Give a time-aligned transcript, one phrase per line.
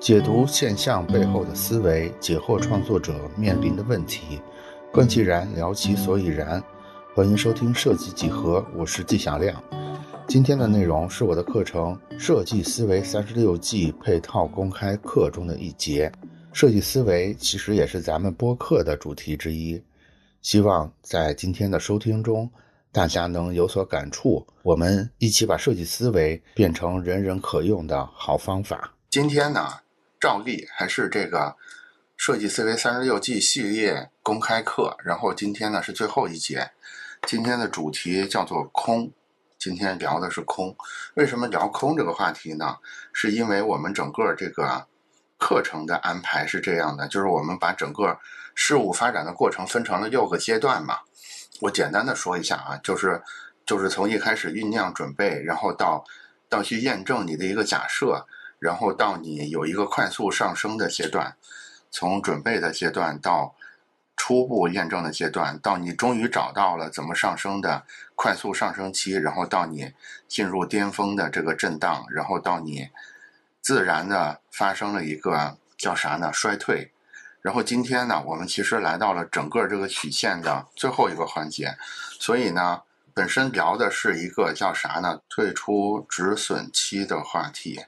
[0.00, 4.38] 解读现象背后的思维，解惑创作者面临的问题，
[4.92, 6.62] 观其然，聊其所以然。
[7.14, 9.62] 欢迎收听设计几何，我是纪晓亮。
[10.28, 16.12] 今天的内容是我的课程《设计思维三十六计》配套公开课中的一节。
[16.52, 19.82] 设计思维其实也是咱们播客的主题之一。
[20.42, 22.50] 希望在今天的收听中，
[22.94, 24.46] 大家能有所感触。
[24.62, 28.94] 我们一起把设计思维变成人人可用的好方法。
[29.10, 29.80] 今天呢，
[30.20, 31.56] 照例还是这个
[32.16, 34.96] 设计思维三十六计系列公开课。
[35.04, 36.70] 然后今天呢是最后一节。
[37.26, 39.10] 今天的主题叫做空，
[39.58, 40.76] 今天聊的是空。
[41.14, 42.76] 为什么聊空这个话题呢？
[43.12, 44.86] 是因为我们整个这个
[45.36, 48.16] 课程的安排是这样的，就是我们把整个
[48.54, 50.98] 事物发展的过程分成了六个阶段嘛。
[51.64, 53.22] 我简单的说一下啊，就是
[53.66, 56.04] 就是从一开始酝酿准备，然后到
[56.48, 58.26] 到去验证你的一个假设，
[58.58, 61.36] 然后到你有一个快速上升的阶段，
[61.90, 63.54] 从准备的阶段到。
[64.16, 69.92] 初步验证的阶段，到你终于找到了怎么上升的快速上升期，然后到你
[70.28, 72.88] 进入巅峰的这个震荡，然后到你
[73.60, 76.32] 自然的发生了一个叫啥呢？
[76.32, 76.92] 衰退。
[77.44, 81.76] 然后今天呢，我们其实来到了整个这个曲线的最后一个环节，
[82.18, 82.80] 所以呢，
[83.12, 85.20] 本身聊的是一个叫啥呢？
[85.28, 87.84] 退出止损期的话题。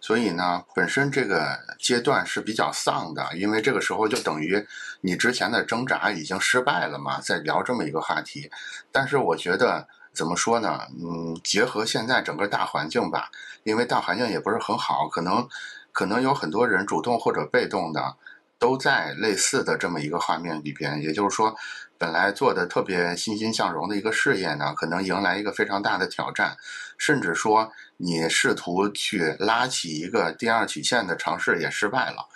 [0.00, 4.66] 所以呢，本身这个阶段是比较丧的，因为这个时候就等于
[5.02, 8.50] 你之前的挣扎已经失败了嘛，在聊这么一个话题。
[8.90, 10.80] 但是我觉得怎么说呢？
[10.98, 13.30] 嗯，结合现在整个大环境吧，
[13.64, 15.46] 因为大环境也不是很好，可能
[15.92, 18.16] 可能有很多人主动或者被动的
[18.58, 21.02] 都在类似的这么一个画面里边。
[21.02, 21.54] 也就是说，
[21.98, 26.56] 本来做的特别欣欣向荣的一个事业呢，可能迎来一个非常大的挑战，
[26.98, 27.72] 甚至说。
[27.96, 32.26] 你试图去拉起一个第二曲线的尝试也失败了，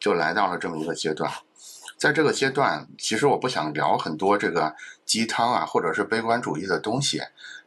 [0.00, 1.30] 就来到了这么一个阶段。
[1.96, 4.74] 在这个阶段，其实我不想聊很多这个
[5.06, 7.22] 鸡汤啊，或者是悲观主义的东西，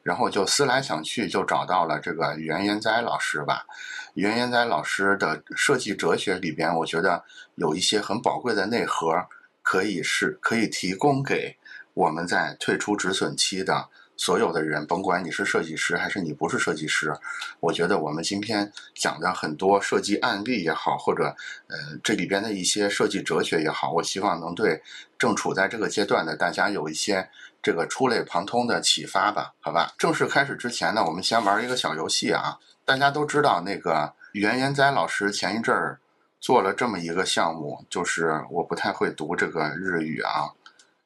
[0.08, 3.66] 然后就思来想去，就找到了这个袁延哉老师吧。
[4.14, 7.26] 袁延哉老师的设计哲学里边，我觉得
[7.56, 9.28] 有一些很宝贵的内核，
[9.62, 11.58] 可以是可以提供给
[11.94, 13.90] 我们在退出止损期的。
[14.20, 17.14] 所有的人，甭管你是设计师还是你不是设计师，
[17.60, 21.26] 我觉得我们今天讲的很多设计案例也好，或者
[21.68, 24.82] 呃这里边的一些设计哲学也好，我希望能对
[25.20, 27.30] 正处在这个阶段的大家有一些
[27.68, 29.94] 这个触类旁通的启发吧，好吧？
[29.98, 32.58] 正式开始之前呢，我们先玩一个小游戏啊。
[32.86, 36.00] 大家都知道那个袁延哉老师前一阵儿
[36.40, 40.56] 做了这么一个项目，就是我不太会读这个日语啊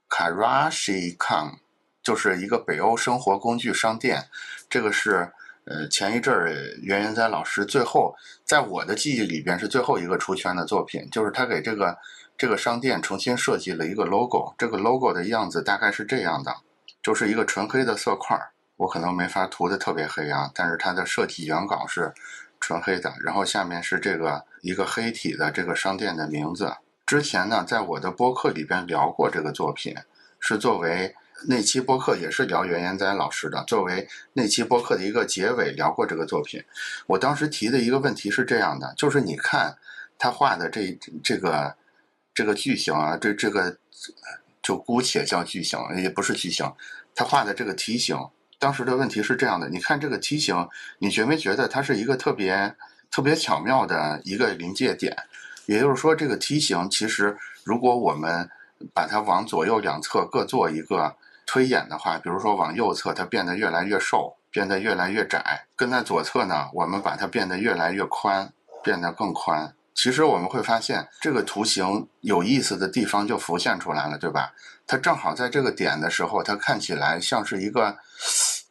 [0.07, 1.55] ，Karashikon。
[2.03, 4.27] 就是一个北欧生活工具商店，
[4.69, 5.31] 这个是
[5.65, 6.51] 呃前一阵儿
[6.83, 11.97] 袁元哉老师最后在我的记忆里边是最后一个出圈的作品，就是他给这个
[12.37, 16.55] 这个商店重新设计了一个 logo，这个 logo 的样子大概是这样的，
[17.03, 18.39] 就是一个纯黑的色块，
[18.77, 22.13] 我可能没法涂的特别黑啊，但是它的设计原稿是
[22.59, 26.73] 纯黑的，然后下面是这个一个黑体的这个商店的名字。
[27.05, 29.95] 之前呢，在我的播客里边聊过这个作品，
[30.39, 31.15] 是作为。
[31.47, 36.63] 那期播客也是聊袁延哉老师的，作为那期播客的一个结尾聊过这个作品。
[37.07, 39.75] 我当时提的一个问题是这样的，就是你看
[40.19, 41.75] 他画的这这个
[42.33, 43.77] 这个巨型啊，这这个
[44.61, 46.71] 就姑且叫巨型，也不是巨型，
[47.13, 48.17] 他画的这个梯形。
[48.59, 50.67] 当时的问题是这样的，你看这个梯形，
[50.99, 52.75] 你觉没觉得它是一个特别
[53.09, 55.15] 特别巧妙的一个临界点？
[55.65, 58.49] 也就是说，这个梯形其实如果我们
[58.93, 61.15] 把它往左右两侧各做一个。
[61.47, 65.41] 推演的话，比如说往右侧，它变得越来越瘦，变得越来越窄；
[65.75, 69.73] 跟在左侧呢，我们把它变得越来越宽，变得更宽。
[69.93, 74.53] 其实我们会发现，这个图形有意思的地方就浮现出来了，对吧？
[74.87, 77.97] 它正好在这个点的时候，它看起来像是一个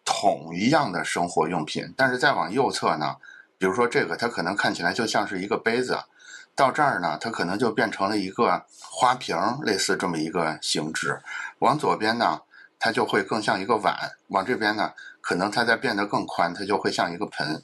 [0.04, 3.16] 桶一样的生活用品，但是再往右侧呢，
[3.58, 5.94] 比如说这个，它可能看起来就像是一个杯子；
[6.56, 11.20] 到这儿呢，它可能就变成了一个花瓶，类似这么一个形制。
[11.60, 12.40] 往左边呢？
[12.82, 13.94] 它就会更像一个碗，
[14.28, 17.62] 往这边呢，可能它再变得更宽，它就会像一个盆。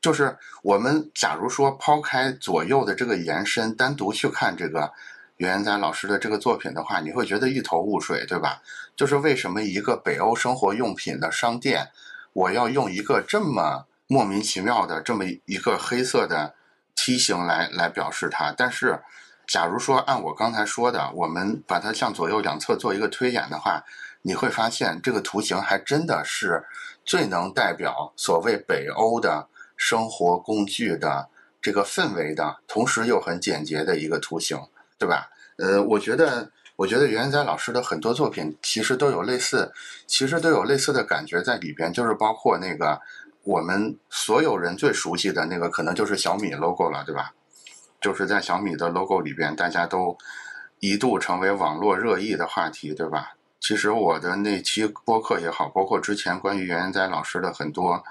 [0.00, 4.92] 就是我们假如说抛开左右的这个延伸，单独去看这个
[5.36, 8.62] 袁延哉老师的这个作品的话，你会觉得一头雾水，对吧？
[8.94, 11.90] 就是为什么一个北欧生活用品的商店，
[12.32, 16.54] 我要用一个这么莫名其妙的这么一个黑色的
[16.94, 18.52] 梯形来来表示它？
[18.56, 19.02] 但是，
[19.46, 23.84] 假如说按我刚才说的，我们把它向左右两侧做一个推演的话。
[24.22, 26.64] 你会发现这个图形还真的是
[27.04, 29.46] 最能代表所谓北欧的
[29.76, 31.28] 生活工具的
[31.60, 34.58] 这个氛围的，同时又很简洁的一个图形，
[34.98, 35.30] 对吧？
[35.58, 39.72] 呃，我觉得，我觉得袁哉老师的很多作品其实都有类似，
[40.06, 43.00] 其实都有类似的感觉在里边，就是包括那个
[43.42, 47.32] 我们所有人最熟悉的那个，可能就是小米 logo 了，对吧？
[48.00, 50.16] 就是在小米的 logo 里边，大家都
[50.80, 53.32] 一度成为网络热议的话题，对吧？
[53.58, 58.04] 其实我的那期播客也好，包括之前关于袁研哉老师的很多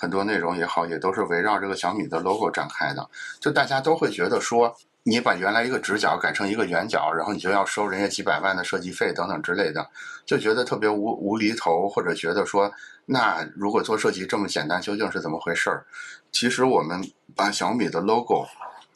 [0.00, 3.06] 很多内容也好，也都是围绕这个小米的 logo 展开的。
[3.38, 9.86] 就大家都会觉得说，你把原来一个直角改成一个圆角，然后你就要收人家几百万的设计费等等之类的，
[10.24, 12.72] 就觉得特别无无厘头，或者觉得说，
[13.04, 15.84] 那如果做设计这么简单，究竟是怎么回事儿？
[16.32, 17.06] 其实我们
[17.36, 18.46] 把小米的 logo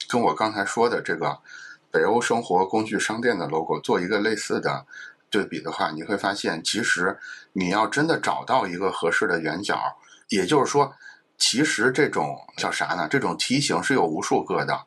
[0.09, 1.39] 跟我刚才说的这个
[1.91, 4.87] 北欧生活工具商店的 logo 做一个类似的。
[5.31, 7.19] 对比的话，你会发现，其实
[7.55, 9.97] 你要真的找到一个合适的圆角，
[10.35, 10.93] 也就是说，
[11.39, 13.09] 其实这种叫啥呢？
[13.11, 14.79] 这种题型是有无数个的，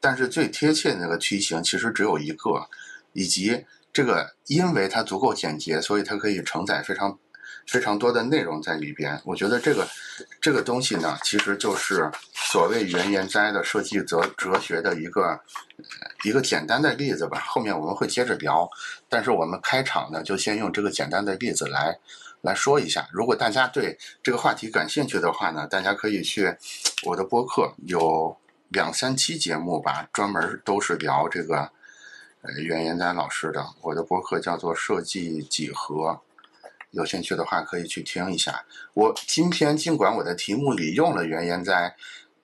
[0.00, 2.66] 但是最贴切的那个题型其实只有一个，
[3.12, 7.18] 以及这个因为它足够简洁，所以它可以承载非常。
[7.66, 9.84] 非常多的内容在里边，我觉得这个
[10.40, 15.40] 这个东西呢，其实就是所谓原研哉的设计哲哲学的一个
[16.22, 17.40] 一个简单的例子吧。
[17.40, 18.70] 后面我们会接着聊，
[19.08, 21.98] 但是我们开场呢，就先用这个简单的例子来
[22.40, 23.08] 来说一下。
[23.12, 26.56] 如果大家对这个话题感兴趣的话呢，大家可以去
[27.04, 28.36] 我的播客，有
[28.68, 31.70] 两三期节目吧，专门都是聊这个
[32.42, 33.66] 呃原研哉老师的。
[33.82, 36.20] 我的播客叫做设计几何。
[36.92, 38.64] 有兴趣的话，可以去听一下。
[38.94, 41.94] 我今天尽管我的题目里用了袁岩哉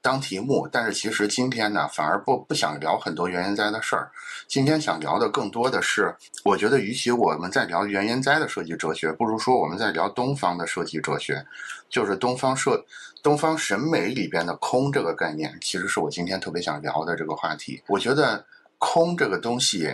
[0.02, 4.10] 当题目，但是其实今天呢，反而不不想聊很多原研哉的事儿。
[4.48, 6.14] 今天想聊的更多的是，
[6.44, 11.46] 我觉得与其我们在聊原研哉的设计哲学，不如说我们在聊东方的设计哲学，
[11.88, 12.84] 就是东方设
[13.22, 17.82] 东方审美里边的空这个概念，其实是我今天特别想聊的这个话题。
[17.86, 18.44] 我觉得
[18.78, 19.88] 空这个东西，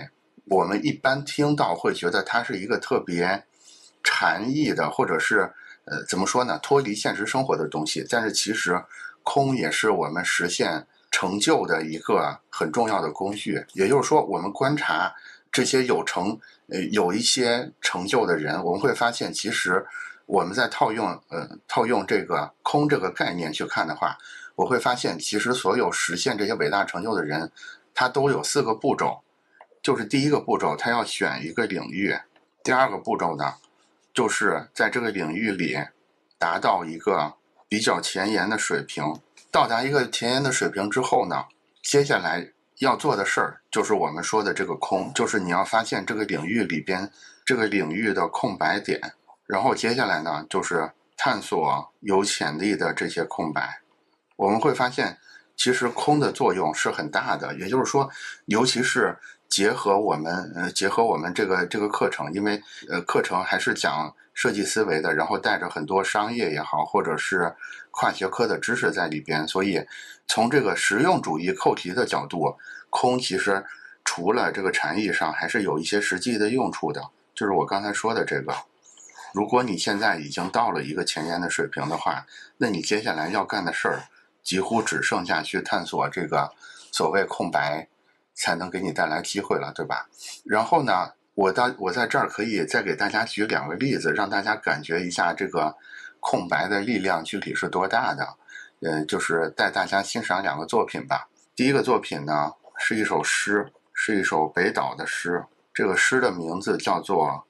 [0.47, 3.45] 我们一般听到会觉得它是一个特别。
[4.05, 5.53] 禅意的，或者是
[5.85, 6.59] 呃，怎么说呢？
[6.63, 8.07] 脱离现实生活的东西。
[8.09, 8.81] 但是其实，
[9.29, 13.63] 空也是我们实现成就的一个很重要的工具。
[13.75, 15.15] 也就是说，我们观察
[15.53, 16.39] 这些有成
[16.69, 19.85] 呃有一些成就的人，我们会发现，其实
[20.25, 24.17] 我们在套用呃套用这个空这个概念去看的话，
[24.55, 27.53] 我会发现，其实所有实现这些伟大成就的人，
[27.93, 29.21] 他都有四个步骤。
[29.83, 32.15] 就是第一个步骤，他要选一个领域；
[32.65, 33.55] 第二个步骤呢？
[34.15, 35.79] 就是在这个领域里，
[36.39, 37.35] 达到一个
[37.69, 39.05] 比较前沿的水平。
[39.51, 41.45] 到达一个前沿的水平之后呢，
[41.83, 47.11] 接下来要做的事儿就是我们说的这个空，就是你要发现这个领域里边
[47.45, 49.01] 这个领域的空白点，
[49.47, 53.81] 然后接下来呢就是探索有潜力的这些空白。
[54.37, 55.19] 我们会发现，
[55.57, 58.11] 其实空的作用是很大的，也就是说，
[58.47, 59.19] 尤其是。
[59.49, 67.55] 结合我们呃，结合我们这个这个课程，因为呃，课程还是讲设计思维的，然后带着很多商业也好，或者是
[67.91, 69.85] 跨学科的知识在里边，所以
[70.27, 72.57] 从这个实用主义扣题的角度，
[72.91, 73.65] 空其实
[74.05, 77.11] 除了这个禅意上，还是有一些实际的用处的。
[77.35, 78.55] 就是我刚才说的这个，
[79.33, 82.27] 如果你现在已经到了一个前沿的水平的话，
[82.59, 84.03] 那你接下来要干的事儿，
[84.43, 86.53] 几乎只剩下去探索这个
[86.93, 87.89] 所谓空白。
[88.39, 90.09] 才能给你带来机会了，对吧？
[90.45, 95.75] 然后呢，我到我在这儿可以再给大家举两个例子，让大家感觉一下这个
[96.21, 98.37] 空白的力量具体是多大的。
[98.81, 101.29] 呃，就是带大家欣赏两个作品吧。
[101.57, 105.45] 第一个作品呢是一首诗，是一首北岛的诗。
[105.75, 107.27] 这个诗的名字叫做《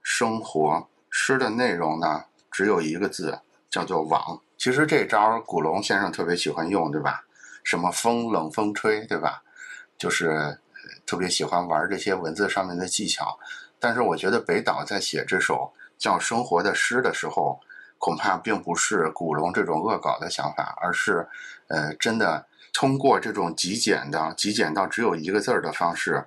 [0.00, 0.74] 生活》，
[1.10, 4.40] 诗的内容呢只有一个字，叫做“网”。
[4.56, 7.24] 其实这招古龙先生特别喜欢用，对吧？
[7.64, 9.42] 什么风冷风吹，对吧？
[9.98, 10.58] 就是
[11.06, 13.38] 特别喜欢玩这些文字上面的技巧，
[13.78, 17.58] 但是我觉得北岛在写这首叫《生活》的诗的时候，
[17.98, 21.26] 恐怕并不是古龙这种恶搞的想法，而是，
[21.68, 26.24] 呃，真的通过这种极简的、极简到只有一个字儿的方式，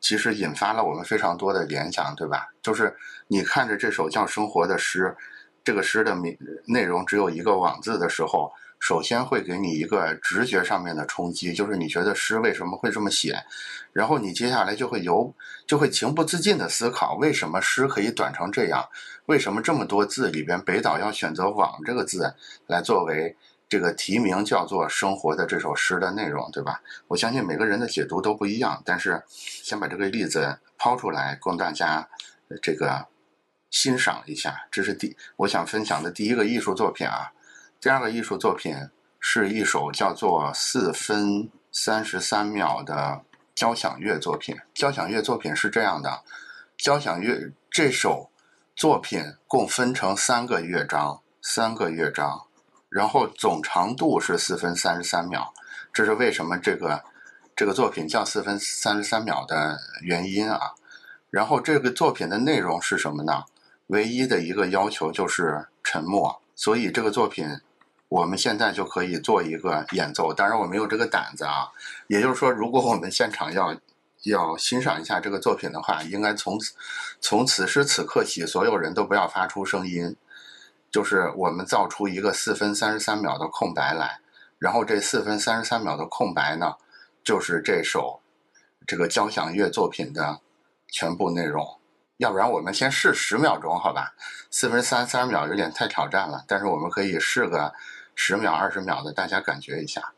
[0.00, 2.48] 其实引发了我们非常多的联想，对吧？
[2.62, 2.96] 就是
[3.28, 5.14] 你看着这首叫《生活》的诗，
[5.62, 6.36] 这个诗的名
[6.66, 8.50] 内容只有一个“网”字的时候。
[8.80, 13.38] 首先会给你一个直觉上面的冲击，就是你觉得诗为什么会这么写，
[13.92, 15.32] 然后你接下来就会由
[15.66, 18.88] 就会情不自禁的思考，为什么诗可以短成这样？
[19.26, 22.34] 为什么这么多字里边北岛要选择“网”这个字
[22.66, 23.36] 来作为
[23.68, 26.80] 这个题名，叫做《生活》的这首诗的内容，对吧？
[27.06, 32.08] 我相信每个人的解读都不一样，但是先把这个例子抛出来供大家
[32.62, 33.06] 这个
[33.70, 34.66] 欣赏一下。
[34.70, 37.30] 这是第我想分享的第一个艺术作品啊。
[37.80, 38.76] 第二个艺术作品
[39.18, 43.22] 是一首叫做四分三十三秒的
[43.54, 44.54] 交响乐作品。
[44.74, 46.22] 交响乐作品是这样的，
[46.76, 48.30] 交响乐这首
[48.76, 52.42] 作品共分成三个乐章，三个乐章，
[52.90, 55.54] 然后总长度是四分三十三秒。
[55.90, 57.02] 这是为什么这个
[57.56, 60.74] 这个作品叫四分三十三秒的原因啊。
[61.30, 63.44] 然后这个作品的内容是什么呢？
[63.86, 66.42] 唯一的一个要求就是沉默。
[66.54, 67.48] 所以这个作品，
[68.10, 70.34] 我们现在就可以做一个演奏。
[70.34, 71.68] 当然我没有这个胆子啊。
[72.08, 73.74] 也就是说，如果我们现场要
[74.24, 76.74] 要欣赏一下这个作品的话，应该从此
[77.18, 80.14] 从此时此刻起，所有人都不要发出声音，
[80.90, 84.20] 就是我们造出一个四分三十三秒的空白来。
[84.58, 86.74] 然后这四分三十三秒的空白呢，
[87.24, 88.20] 就是这首
[88.86, 90.40] 这个交响乐作品的。
[90.92, 91.64] 全部内容，
[92.16, 94.12] 要不然我们先试十秒钟，好吧？
[94.50, 97.72] 四分三十三秒有点太挑战了，但是我们可以试个
[98.14, 100.12] 十秒、二十秒的，大家感觉一下。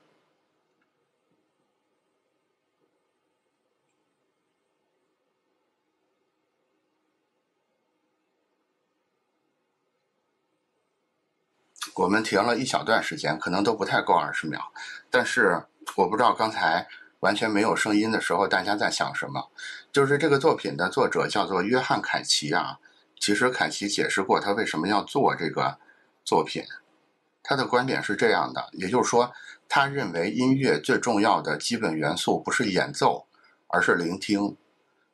[11.95, 14.73] 我们停了一小段时间，可能都不太够二十秒，
[15.11, 15.65] 但是
[15.97, 16.89] 我不知道刚才。
[17.23, 19.53] 完全没有声音的时候，大家在想什么？
[19.93, 22.81] 就是这个作品的作者叫做约翰·凯奇啊。
[23.21, 25.79] 其实凯奇解释过他为什么要做这个
[26.25, 26.65] 作品。
[27.43, 29.33] 他的观点是这样的，也就是说，
[29.69, 33.27] 他认为音乐最重要的基本元素不是演奏，
[33.69, 34.57] 而是聆听。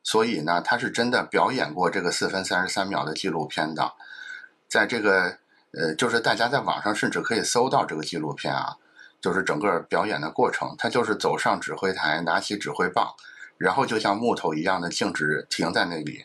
[0.03, 3.93] 所以呢，他是真的表演过这个四分三十三秒的纪录片的。
[4.67, 5.37] 在这个
[5.71, 8.77] 呃，就是大家在网上甚至可以搜到这个纪录片啊。
[9.21, 13.15] 就是整个表演的过程，他就是走上指挥台，拿起指挥棒，
[13.57, 16.23] 然后就像木头一样的静止停在那里，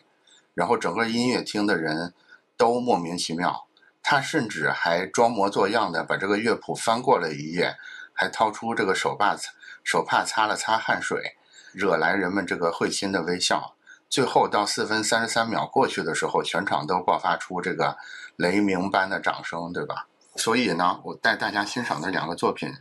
[0.53, 2.13] 然后整个音乐厅的人
[2.55, 3.67] 都莫名其妙。
[4.07, 7.75] 他甚至还装模作样的把这个乐谱翻过了一页，
[8.13, 9.35] 还掏出这个手帕
[9.83, 11.35] 手帕擦了擦汗水，
[11.73, 13.75] 惹来人们这个会心的微笑。
[14.07, 17.97] 最后到四分三十三秒过去的时候，全场都爆发出这个
[18.35, 20.05] 雷鸣般的掌声，对吧？
[20.35, 22.71] 所以呢，我带大家欣赏的两个作品，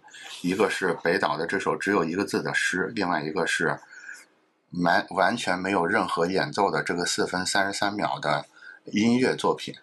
[0.43, 3.81] 一个是北岛的这首只有一个字的诗，另外一个是
[4.83, 8.45] 完完全没有任何演奏的这个四分三十三秒的
[8.93, 9.75] 音乐作品。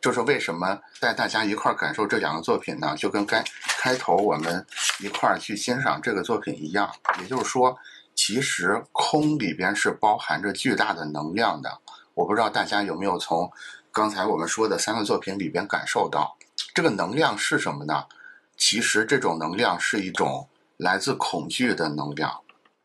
[0.00, 2.94] 就是为什么带大家一块儿感受这两个作品呢？
[2.96, 3.42] 就跟开
[3.78, 4.64] 开头我们
[5.00, 6.90] 一块儿去欣赏这个作品一样。
[7.20, 7.76] 也就是说，
[8.14, 11.78] 其实空里边是包含着巨大的能量的。
[12.14, 13.50] 我不知道大家有没有从
[13.90, 16.36] 刚才我们说的三个作品里边感受到。
[16.74, 18.04] 这个能量是什么呢？
[18.56, 22.40] 其实这种能量是一种来自恐惧的能量。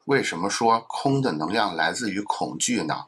[0.06, 3.06] 为什么说空的能量来自于恐惧呢？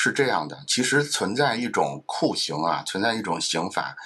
[0.00, 3.96] 是这样的，其实存在一种酷刑啊，存在一种刑罚。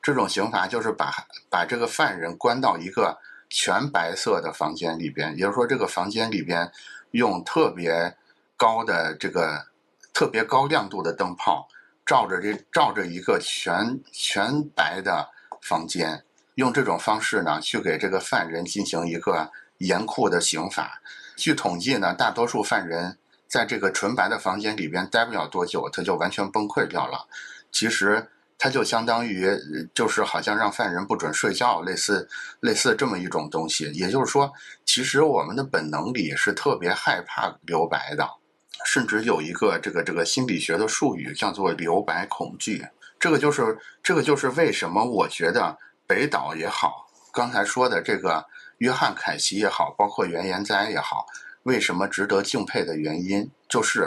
[0.00, 1.12] 这种刑罚就是把
[1.50, 3.18] 把这个犯人关到一个
[3.50, 6.72] 全白色的房间里边，也就是说，这个房间里边
[7.10, 8.16] 用特别
[8.56, 9.66] 高的这个
[10.14, 11.68] 特别高亮度的灯泡
[12.06, 15.28] 照着这照着一个全全白的。
[15.60, 16.24] 房间
[16.56, 21.00] 用这种方式呢，去给这个犯人进行一个严酷的刑罚。
[21.36, 23.16] 据统计呢，大多数犯人
[23.52, 27.28] 在这个纯白的房间里边待不了多久，他就完全崩溃掉了。
[27.70, 29.46] 其实，他就相当于
[29.92, 32.26] 就是好像让犯人不准睡觉，类似
[32.60, 33.92] 类似这么一种东西。
[33.92, 34.50] 也就是说，
[34.86, 38.26] 其实我们的本能里是特别害怕留白的，
[38.86, 42.82] 甚至有一个这个这个心理学的术语叫做留白恐惧。
[43.20, 48.46] 这个就是这个就是为什么我觉得北岛也好，刚才说的这个
[48.78, 51.26] 约翰凯奇也好，包括原研哉也好，
[51.64, 54.06] 为什么值得敬佩的原因，就是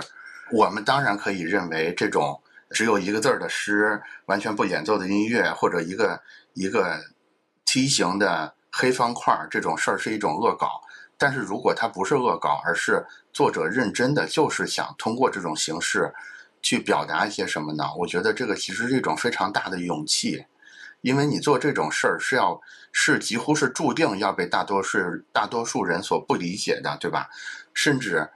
[0.51, 6.21] 我们当然可以认为这种只有一个字儿的诗，完全不演奏的音乐，或者一个
[6.53, 6.99] 一个
[7.65, 10.81] 梯形的黑方块这种事儿是一种恶搞。
[11.17, 16.13] 但是如果它不是恶搞，而是作者认真的就是想通过这种形式。
[16.61, 17.83] 去表达一些什么呢？
[17.95, 20.43] 我觉得这个其实是一种非常大的勇气，
[21.01, 22.59] 因为你做这种事儿是要
[22.97, 24.97] 是几乎是注定要被大多数
[25.33, 27.29] 大多数人所不理解的，对吧？
[27.73, 28.29] 甚至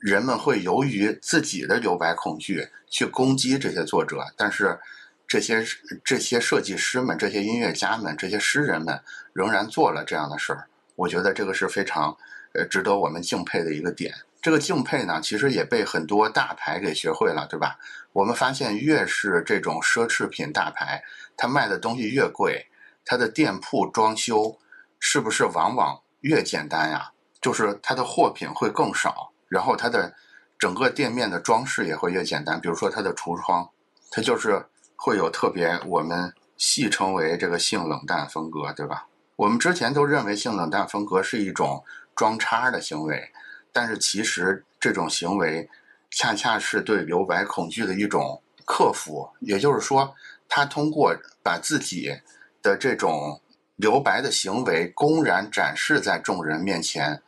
[0.00, 4.80] 人们会由于自己的留白恐惧去攻击这些作者，但是
[5.28, 5.64] 这些
[6.04, 9.00] 这些设计师们、这些音乐家们、这些诗人们
[9.32, 10.66] 仍然做了这样的事儿。
[10.96, 12.16] 我觉得这个是非常
[12.52, 14.12] 呃值得我们敬佩的一个点。
[14.42, 17.78] 这个敬佩呢，其实也被很多大牌给学会了，对吧？
[18.12, 21.04] 我们发现，越是这种奢侈品大牌，
[21.36, 22.66] 它卖的东西越贵，
[23.04, 24.58] 它的店铺装修
[24.98, 27.12] 是不是往往越简单呀？
[27.40, 30.14] 就是它的货品会更少，然后它的
[30.58, 32.60] 整个店面的装饰也会越简单。
[32.60, 33.70] 比如说它的橱窗，
[34.10, 34.66] 它就是
[34.96, 39.06] 会有特别我们戏称为这个性冷淡风格，对吧？
[39.36, 41.82] 我们之前都认为性冷淡风格是一种
[42.14, 43.32] 装叉的行为，
[43.72, 45.66] 但是其实这种行为
[46.10, 49.30] 恰恰是对留白恐惧的一种克服。
[49.40, 50.14] 也就是说，
[50.46, 52.20] 他通过把自己
[52.62, 53.40] 的这种
[53.76, 57.22] 留白的行为公然展示在众人面前，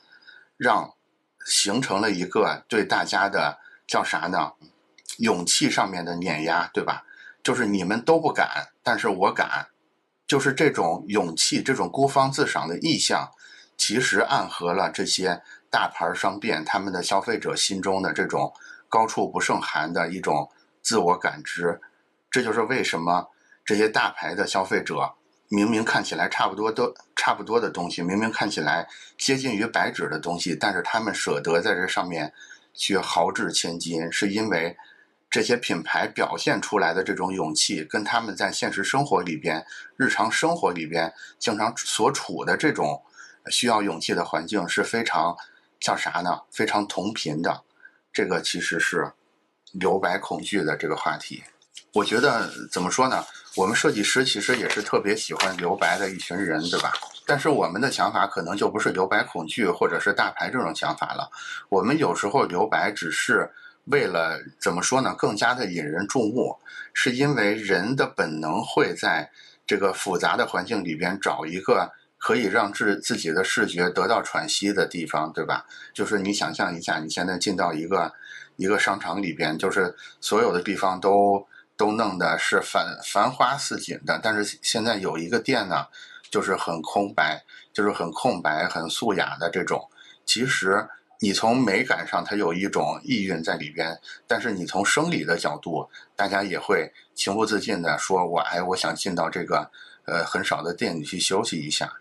[0.57, 0.95] 让
[1.47, 4.53] 形成了一个对大家的叫啥呢？
[5.19, 7.05] 勇气上面的碾压，对吧？
[7.43, 9.69] 就是你们都不敢，但是我敢。
[10.27, 13.31] 就是这种勇气，这种孤芳自赏的意向，
[13.77, 18.55] 其实暗合了这些大牌商店他们的消费者心中的这种
[18.89, 21.81] 高处不胜寒的一种自我感知。
[22.31, 23.29] 这就是为什么
[23.62, 25.12] 这些大牌的消费者
[25.54, 32.32] 明明看起来差不多都差不多的东西，明明看起来接近于白纸的东西，但是他们舍得在这上面
[32.73, 34.76] 去豪掷千金，是因为。
[35.35, 39.64] 这些品牌表现出来的这种勇气，跟他们在现实生活里边、
[39.97, 43.02] 日常生活里边经常所处的这种
[43.50, 45.35] 需要勇气的环境是非常
[45.80, 46.42] 叫啥呢？
[46.50, 47.62] 非常同频的。
[48.12, 49.11] 这个其实是
[49.73, 51.42] 留白恐惧的这个话题。
[51.94, 53.25] 我觉得怎么说呢？
[53.56, 56.92] 我们设计师其实也是特别喜欢留白的一群人，对吧？
[57.26, 61.30] 但是我们的想法可能就不是留白恐惧，或者是大牌这种想法了。
[61.68, 63.50] 我们有时候留白只是。
[63.87, 65.12] 为了怎么说呢？
[65.18, 66.56] 更加的引人注目，
[66.94, 69.28] 是因为人的本能会在
[69.66, 75.66] 这个复杂的环境里边找一个可以让自自己的视觉得到喘息的地方，对吧？
[75.92, 78.12] 就是你想象一下，你现在进到一个
[78.54, 81.44] 一个商场里边，就是所有的地方都
[81.76, 85.87] 都弄的是繁繁花似锦的，但是现在有一个店呢，
[86.31, 89.88] 就是很空白，就是很空白、很素雅的这种，
[90.25, 90.88] 其实。
[91.25, 99.71] 你从美感上，它有一种意蕴在里边，但是你从生理的角度，大家也会情不自禁的说：“我哎，我想进到这个
[100.05, 101.93] 呃很少的店里去休息一下。”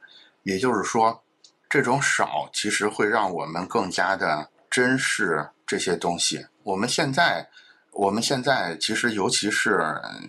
[0.41, 1.21] 也就是说，
[1.69, 6.47] 这种少其实会让我们更加的珍视这些东西。
[6.63, 7.47] 我们现在，
[7.91, 9.79] 我们现在其实尤其是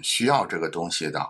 [0.02, 1.20] 需要这个东西的，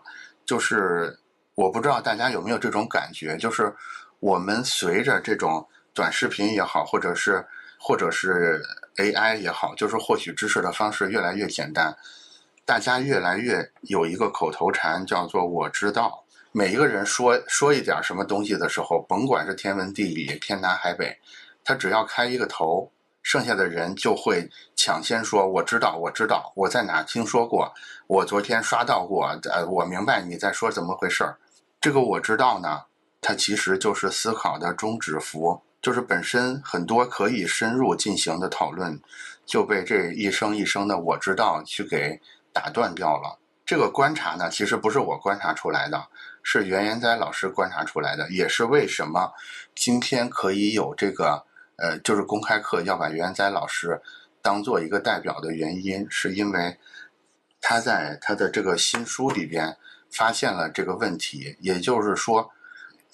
[0.45, 1.19] 就是
[1.55, 3.75] 我不知道大家有没有这种感觉，就是
[4.21, 5.69] 我们随着这种。
[5.95, 7.47] 短视频也好，或者是
[7.79, 8.63] 或者是
[8.97, 11.95] AI 也好，就是获取知识的方式越来越简单，
[12.65, 16.25] 大家越来越有一个口头禅，叫做“我知道”。
[16.51, 21.15] 每一个人说说一点什么东西的时候，甭管是天文地理、天南海北，
[21.63, 22.91] 他只要开一个头，
[23.23, 27.73] 剩下的人就会抢先说：“我知道，我知道，我在哪听说过，
[28.07, 31.39] 我昨天刷到过，呃，我明白你在说怎么回事儿。”
[31.81, 32.83] 这个我知道呢，
[33.21, 35.63] 它其实就是思考的终止符。
[35.81, 39.01] 就是本身很多可以深入进行的讨论，
[39.45, 42.21] 就被这一声一声的“我知道”去给
[42.53, 43.41] 打断掉了。
[43.67, 46.07] 这个观察呢，其实不是我观察出来的，
[46.45, 49.33] 是袁延哉老师观察出来的，也是为什么
[49.75, 51.45] 今天可以有这个
[51.83, 54.01] 呃，就是公开课要把袁延哉老师
[54.41, 56.79] 当做一个代表的原因，是因为
[57.61, 59.77] 他在他的这个新书里边
[60.11, 62.51] 发现了这个问题，也就是说，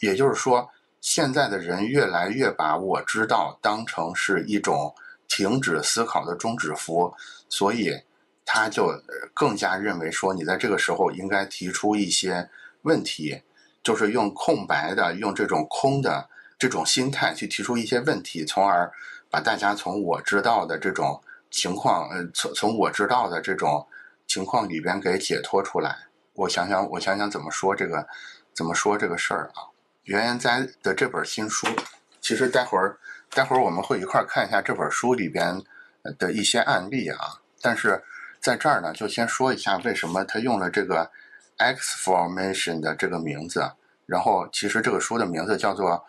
[0.01, 0.71] 也就是说。
[1.01, 4.93] 现在的人越来越把我知道当成是一种
[5.29, 7.15] 停止思考的终止符，
[7.49, 7.97] 所以
[8.45, 8.93] 他就
[9.33, 12.51] 更加认为说，你在这个时候应该提出一些
[12.83, 13.41] 问题，
[13.81, 18.91] 就是用空白的、用这种空的这种心态去提出一些问题，从而
[19.31, 23.87] 把大家从我知道的这种情况，呃，从从我知道的这种
[24.27, 25.97] 情况里边给解脱出来。
[26.35, 28.07] 我想想，我想想怎么说这个，
[28.53, 29.71] 怎么说这个事儿啊？
[30.05, 31.67] 袁研哉的这本新书，
[32.21, 32.99] 其实待会儿
[33.31, 35.63] 待会儿我们会一块儿看一下这本书里边
[36.19, 37.41] 的一些案例啊。
[37.61, 38.03] 但是
[38.41, 41.11] 在这儿呢，就先说一下为什么他用了这个
[41.57, 43.71] X formation 的这个名字。
[44.07, 45.91] 然后，其实这个书的名字叫做《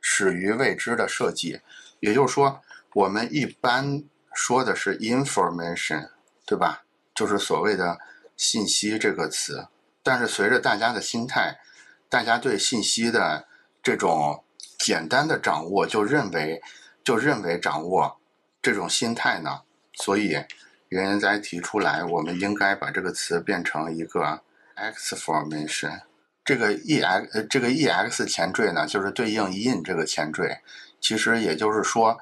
[0.00, 1.54] 始于未知的设计》，
[2.00, 2.62] 也就是说，
[2.94, 6.10] 我们一般说的是 information，
[6.46, 6.82] 对吧？
[7.14, 7.98] 就是所谓的
[8.36, 9.68] 信息这个词。
[10.02, 11.60] 但是随着大家的心态，
[12.08, 13.46] 大家对信息的
[13.82, 14.42] 这种
[14.78, 16.62] 简单的掌握，就认为
[17.04, 18.18] 就认为掌握
[18.62, 19.60] 这种心态呢，
[19.92, 20.42] 所以
[20.88, 24.42] 袁言哉提出来，我们应该把这个词变成一个
[24.74, 26.00] X formation。
[26.44, 30.60] 这个 E X，这个 E X 前缀呢，就是对应 in 这个前缀。
[31.00, 32.18] 其实也就是说，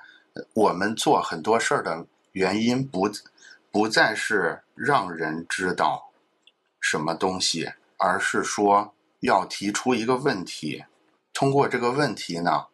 [0.54, 3.10] 我们做很多事儿的原因不
[3.70, 6.10] 不再是让人知道
[6.80, 8.94] 什么东西，而是说。
[9.20, 10.84] 要提出一个问题，
[11.32, 12.66] 通过这个问题呢，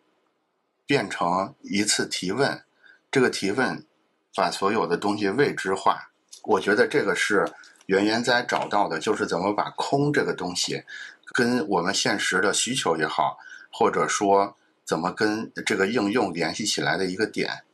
[0.84, 2.62] 变成一次提问，
[3.10, 3.82] 这个提问
[4.34, 6.10] 把所有的东西未知化。
[6.42, 7.50] 我觉得这个是
[7.86, 10.84] 袁研哉找到的，就是怎么把空这个东西
[11.34, 13.36] 跟我们现实的需求也好，
[13.72, 17.64] 或者说怎么跟这个应用联系起来的一个点。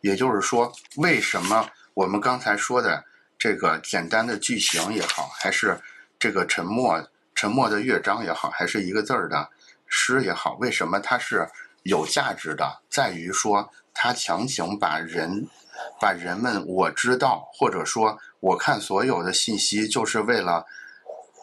[0.00, 3.04] 也就是说，为什么我们刚才说的
[3.38, 5.78] 这个简单的句型也好，还是
[6.18, 9.50] 这个沉默沉默的乐章也好，还是一个字儿的
[9.86, 11.46] 诗也好，为什么它是
[11.82, 12.80] 有价值的？
[12.88, 15.46] 在于说，它强行把人。
[15.98, 20.66] 把人们我知道，或者说我看所有的信息，就是为了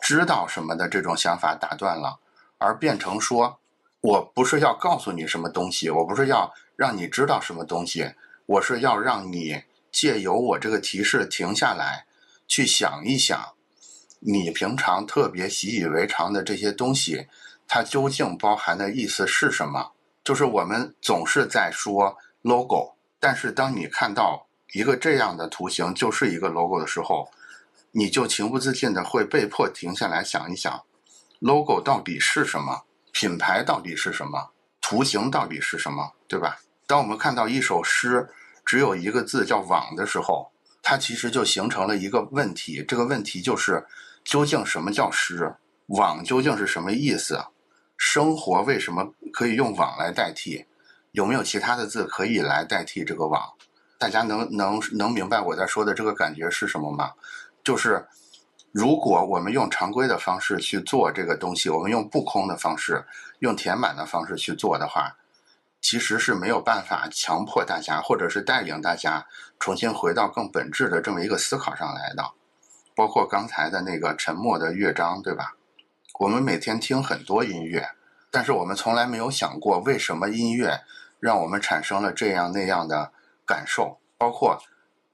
[0.08, 2.20] 知道什么的这种想法打断了，
[2.60, 3.60] 而变成说，
[4.00, 8.14] 我不是要告诉你什么东西，我不是要让你知道什么东西，
[8.46, 12.06] 我是要让你借由我这个提示停下来，
[12.48, 13.54] 去想一想，
[14.22, 17.28] 你平常特别习以为常的这些东西，
[17.68, 19.92] 它究竟包含的意思是什么？
[20.24, 22.94] 就是我们总是在说 logo。
[23.20, 27.30] 但是当你看到一个这样的图形就是一个 logo 的时候，
[27.98, 30.84] 你就情不自禁的会被迫停下来想一想
[31.40, 32.84] ，logo 到底是什么？
[33.12, 34.52] 品牌到底是什么？
[34.80, 36.14] 图形到底是什么？
[36.28, 36.60] 对吧？
[36.86, 38.30] 当我们看到一首诗
[38.64, 40.52] 只有一个字叫网的时候，
[40.84, 42.86] 它其实就形成了一个问题。
[42.88, 43.84] 这个问题就是，
[44.24, 45.56] 究竟什么叫诗？
[45.88, 47.44] 网究竟是什么意思？
[47.98, 50.68] 生活为什么可以用网来代替？
[51.14, 53.54] 有没有其他的字可以来代替这个网？
[53.98, 57.14] 大家能能能明白我在说的这个感觉是什么吗？
[57.68, 58.08] 就是
[58.72, 63.04] 如果我们用常规的方式去做这个东西，我们用不空的方式、
[63.40, 65.18] 用填满的方式去做的话，
[65.82, 69.28] 其实是没有办法强迫大家，或者是带领大家
[69.60, 72.24] 重新回到更本质的这么一个思考上来的。
[72.96, 75.58] 包括刚才的那个沉默的乐章，对吧？
[76.22, 77.90] 我们每天听很多音乐，
[78.32, 80.80] 但是我们从来没有想过为什么音乐。
[81.20, 83.12] 让我们产生了这样那样的
[83.46, 84.58] 感受，包括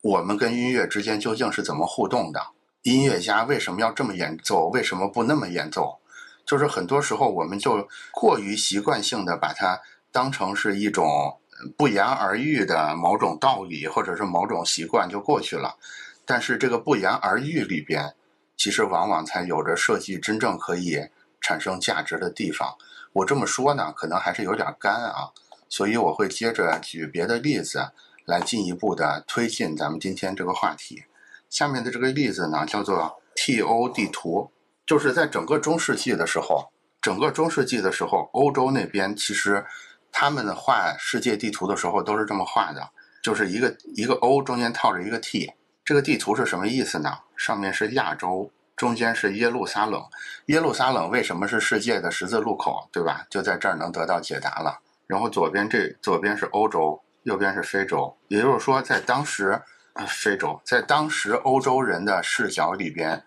[0.03, 2.47] 我们跟音乐之间究竟是怎么互动的？
[2.81, 4.67] 音乐家为什么要这么演奏？
[4.67, 5.97] 为什么不那么演奏？
[6.45, 9.79] 就是很多时候我们就过于习惯性的把它
[10.11, 11.39] 当成是一种
[11.77, 15.77] 不言而喻的某种道理，或者是某种习惯就过去了。
[16.25, 18.13] 但是这个不言而喻里边，
[18.57, 20.99] 其实往往才有着设计真正可以
[21.39, 22.75] 产生价值的地方。
[23.13, 25.29] 我这么说呢，可能还是有点干啊。
[25.69, 27.93] 所以我会接着举别的例子
[28.25, 31.03] 来进一步的推进咱们今天这个话题。
[31.49, 34.51] 下面的这个例子呢，叫做 T.O 地图，
[34.85, 39.65] 就是在整个中世纪的时候，整个中世纪的时候，欧洲那边其实
[40.11, 42.89] 他们画世界地图的时候都是这么画的，
[43.21, 45.51] 就是一个一个 O 中间套着一个 T。
[45.85, 47.19] 这个地图是什么意思呢？
[47.35, 50.01] 上面是亚洲，中间是耶路撒冷。
[50.45, 53.27] 耶路撒冷为什么是世界的十字路口，对吧？
[53.29, 54.79] 就在这儿能得到解答了。
[55.07, 59.61] 然后左边这左边是欧洲，右边是非洲，也就是说，在当时，
[60.07, 63.23] 非洲在当时欧洲人的视角里边，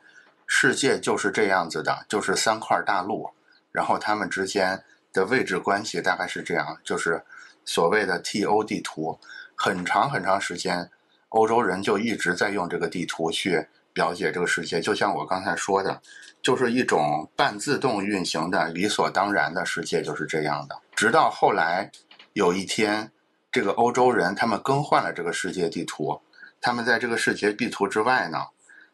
[0.47, 3.31] 世界就是这样子的，就是三块大陆，
[3.73, 4.83] 然后他们之间
[5.13, 7.23] 的位置关系大概是这样，就是
[7.65, 9.19] 所谓的 T.O 地图。
[9.59, 10.91] 很长很长时间，
[11.31, 16.03] 欧洲人就一直在用这个地图去了解这个世界，就像我刚才说的，
[16.43, 20.79] 就是一种半自动运行的理所当然的世界，就是这样的。
[20.95, 21.91] 直到后来，
[22.35, 23.11] 有一天，
[23.57, 26.21] 这个欧洲人他们更换了这个世界地图，
[26.61, 28.39] 他们在这个世界地图之外呢，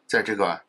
[0.07, 0.61] 在这个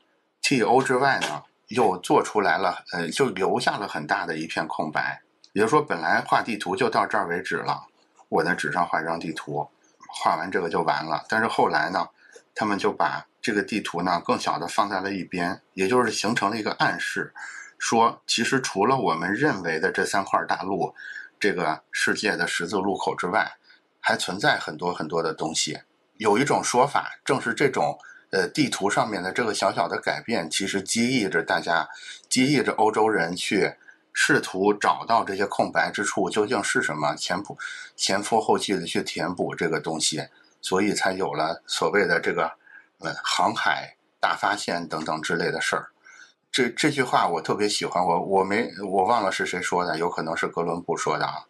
[0.43, 5.23] T O 之外呢，又做出来了，呃，就留下了很大的一片空白。
[5.53, 7.85] 也就是说，本来画地图就到这儿为止了，
[8.29, 9.65] 我在纸上画一张地图，
[10.09, 11.25] 画完这个就完了。
[11.29, 12.09] 但是后来呢，
[12.53, 17.33] 他们就把这个地图呢更小的放在了一边，也就是形成了一个暗示。
[17.79, 20.93] 说，其实除了我们认为的这三块大陆，
[21.39, 23.53] 这个世界的十字路口之外，
[24.07, 25.81] 还存在很多很多的东西。
[26.19, 27.99] 有一种说法，正是这种
[28.31, 31.89] 呃地图上面的这个小小的改变，其实激励着大家，
[32.29, 33.75] 激励着欧洲人去
[34.13, 37.57] 试图找到这些空白之处究竟是什么，前仆
[37.97, 40.23] 前赴后继的去填补这个东西，
[40.61, 42.53] 所以才有了所谓的这个
[42.99, 45.89] 呃航海大发现等等之类的事儿。
[46.53, 51.43] 这这句话我特别喜欢，我我没我忘了是谁说的，有可能是哥伦布说的啊。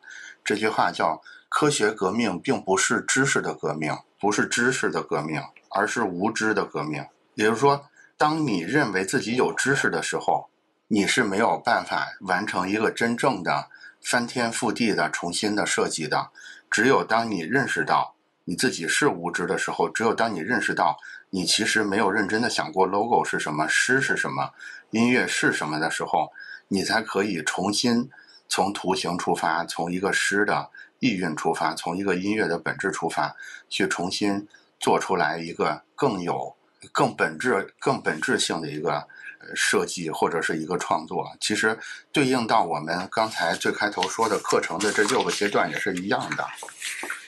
[0.43, 1.21] 这句话叫
[1.57, 5.41] “科学革命并不是知识的革命，不是知识的革命，
[5.71, 7.07] 而是无知的革命”。
[7.35, 10.49] 也就是说，当你认为自己有知识的时候，
[10.89, 13.69] 你是没有办法完成一个真正的
[14.03, 16.31] 翻天覆地的重新的设计的。
[16.69, 20.99] 只有当你认识到你自己是无知的时候，只有当你认识到
[21.31, 24.51] 你其实没有认真的想过 logo 是什么，诗是什么。
[24.91, 26.33] 音乐是什么的时候，
[26.67, 28.11] 你才可以重新
[28.49, 30.71] 从图形出发，从一个诗的
[31.05, 33.37] 意蕴出发，从一个音乐的本质出发，
[33.69, 34.49] 去重新
[34.81, 36.57] 做出来一个更有、
[36.93, 39.07] 更本质、更本质性的一个
[39.55, 41.79] 设计或者是一个创作，其实
[42.11, 46.47] 对应到我们刚才最开头说的课程的这六个阶段也是一样的，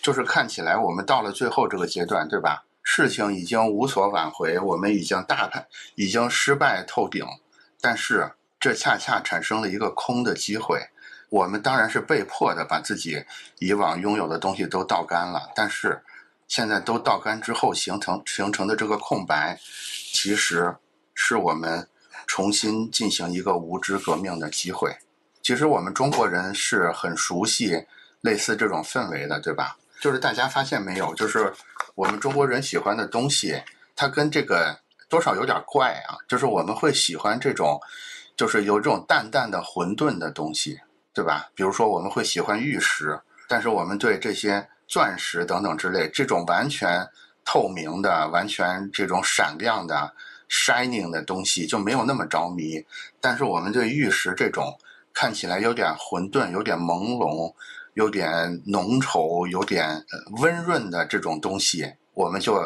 [0.00, 2.64] 就是看起来我们到了最后这个阶段，对吧？
[2.82, 7.26] 事情已经无所挽回，我们已经大败，已经失败透顶，
[7.78, 10.88] 但是这恰恰产生了一个空的机会。
[11.28, 13.24] 我们当然是被迫的把自己
[13.58, 16.02] 以往拥有的东西都倒干了，但是
[16.48, 19.58] 现在都倒干之后形成形成的这个空白，
[20.12, 20.76] 其实
[21.14, 21.88] 是我们
[22.26, 24.96] 重新进行一个无知革命的机会。
[25.42, 27.86] 其实我们中国人是很熟悉
[28.20, 29.76] 类似这种氛围的，对吧？
[30.00, 31.52] 就是大家发现没有，就是
[31.94, 33.62] 我们中国人喜欢的东西，
[33.94, 36.18] 它跟这个多少有点怪啊。
[36.28, 37.80] 就是我们会喜欢这种，
[38.36, 40.80] 就是有这种淡淡的混沌的东西，
[41.16, 41.48] 对吧？
[41.54, 47.08] 比如说我们会喜欢玉石，但是我们对这些钻石等等之类这种完全
[47.42, 50.12] 透明的、完全这种闪亮的、
[50.50, 52.84] shining 的东西就没有那么着迷。
[53.18, 54.78] 但是我们对玉石这种
[55.14, 57.54] 看起来有点混沌、有点朦胧。
[57.96, 60.04] 有点浓稠、有点
[60.42, 62.62] 温润的这种东西，我们就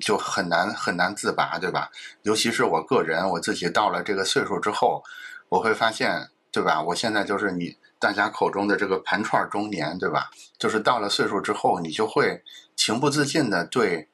[0.00, 1.90] 就很难很难自拔，对吧？
[2.22, 5.04] 尤其是我个人，我自己到了这个岁数之后，
[5.50, 6.80] 我会发现，对吧？
[6.80, 10.30] 我现在就是你大家口中的这个盘串中年，对吧？
[10.58, 12.42] 就是到了岁数之后，你就会
[12.74, 14.08] 情不自禁的对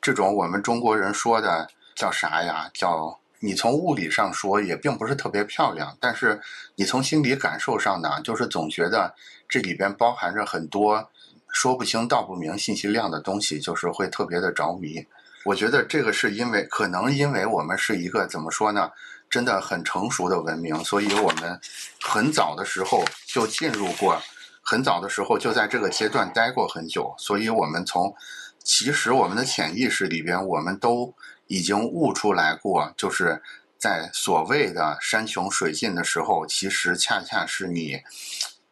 [0.00, 2.68] 这种我们中国人说的叫啥呀？
[2.74, 3.20] 叫。
[3.40, 6.40] 你从物理上说也并不是特别漂亮，但是
[6.74, 9.14] 你从心理感受上呢，就是总觉得
[9.46, 11.10] 这里边包含着很多
[11.52, 15.06] 说不清道不明信息量的东西，就是会特别的着迷。
[15.44, 18.90] 我觉得这个是因为可能因为我们是一个怎么说呢，
[19.30, 21.60] 真的很成熟的文明，所以我们
[22.00, 24.20] 很早的时候就进入过，
[24.62, 28.14] 很早的时候就在这个阶段待过很久，所以我们从
[28.62, 31.14] 其实我们的潜意识里边，我们都。
[31.48, 33.40] 已经悟出来过，就是
[33.78, 38.02] 在所谓的山穷水尽的时候，其实恰恰是你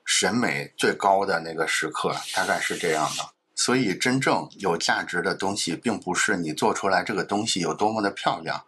[0.05, 3.31] 审美最高的那个时刻，大概是这样的。
[3.55, 8.64] 所以，真正有价值的东西，并不是你做出来这个东西有多么的漂亮，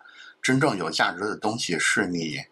[0.47, 2.45] 真正有价值的东西是你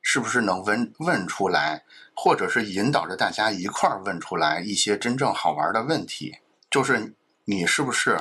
[0.00, 1.84] 是不是能问问出来，
[2.16, 6.38] 或者是引导着大家一块儿问出来一些真正好玩的问题，
[6.70, 8.18] 就是你是不是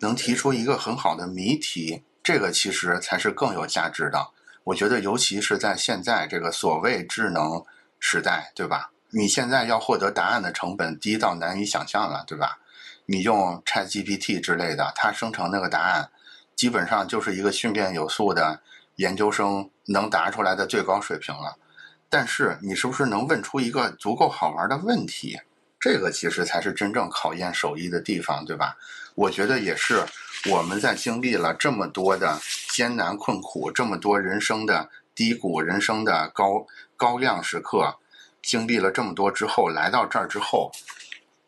[0.00, 2.02] 能提出一个很好的谜题。
[2.22, 4.28] 这个其实才是更有价值的，
[4.64, 7.64] 我觉得，尤其是在现在这个所谓智能
[7.98, 8.90] 时代，对吧？
[9.08, 12.58] 你现在要获得答案的成本低到难以想象了，对吧？
[13.06, 16.10] 你用 ChatGPT 之类的，它生成那个答案，
[16.56, 18.60] 基本上就是一个训练有素的
[18.96, 21.56] 研究生能答出来的最高水平了。
[22.08, 25.38] 但是，你是不是能问出一个足够好玩的问题？
[25.78, 28.76] 这个其实才是真正考验手艺的地方，对吧？
[29.14, 30.04] 我觉得也是。
[30.50, 32.38] 我们在经历了这么多的
[32.70, 36.64] 艰难困苦，这么多人生的低谷、人生的高
[36.96, 37.96] 高亮时刻，
[38.42, 40.70] 经历了这么多之后，来到这儿之后，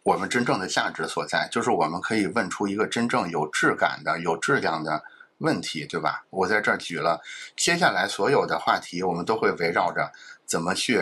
[0.08, 5.04] 我们真正的价值所在，就是我们可以问出一个真正有质感的、有质量的
[5.36, 6.24] 问题，对吧？
[6.30, 7.20] 我在这儿举了，
[7.58, 10.10] 接下来所有的话题，我们都会围绕着
[10.46, 11.00] 怎么去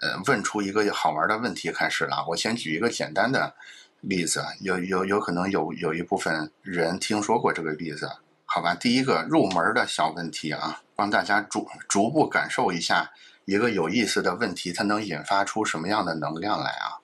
[0.00, 2.24] 呃问出一个好玩的问题开始了。
[2.28, 3.54] 我先举一个简单的。
[4.00, 8.08] 例子有有有可能有有一部分人听说过这个例子，
[8.44, 8.72] 好吧？
[8.72, 13.10] 第一个入门的小问题啊，帮大家逐逐步感受一下
[13.44, 17.02] 一个有意思的问题，它能引发出什么样的能量来啊？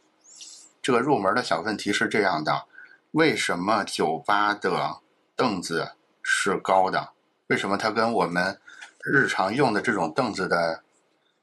[0.85, 2.67] 这个入门的小问题是这样的：
[3.13, 4.99] 为什么酒吧的
[5.35, 5.93] 凳子
[6.23, 7.13] 是高的？
[7.47, 8.61] 为什么它跟我们
[9.03, 10.83] 日常用的这种凳子的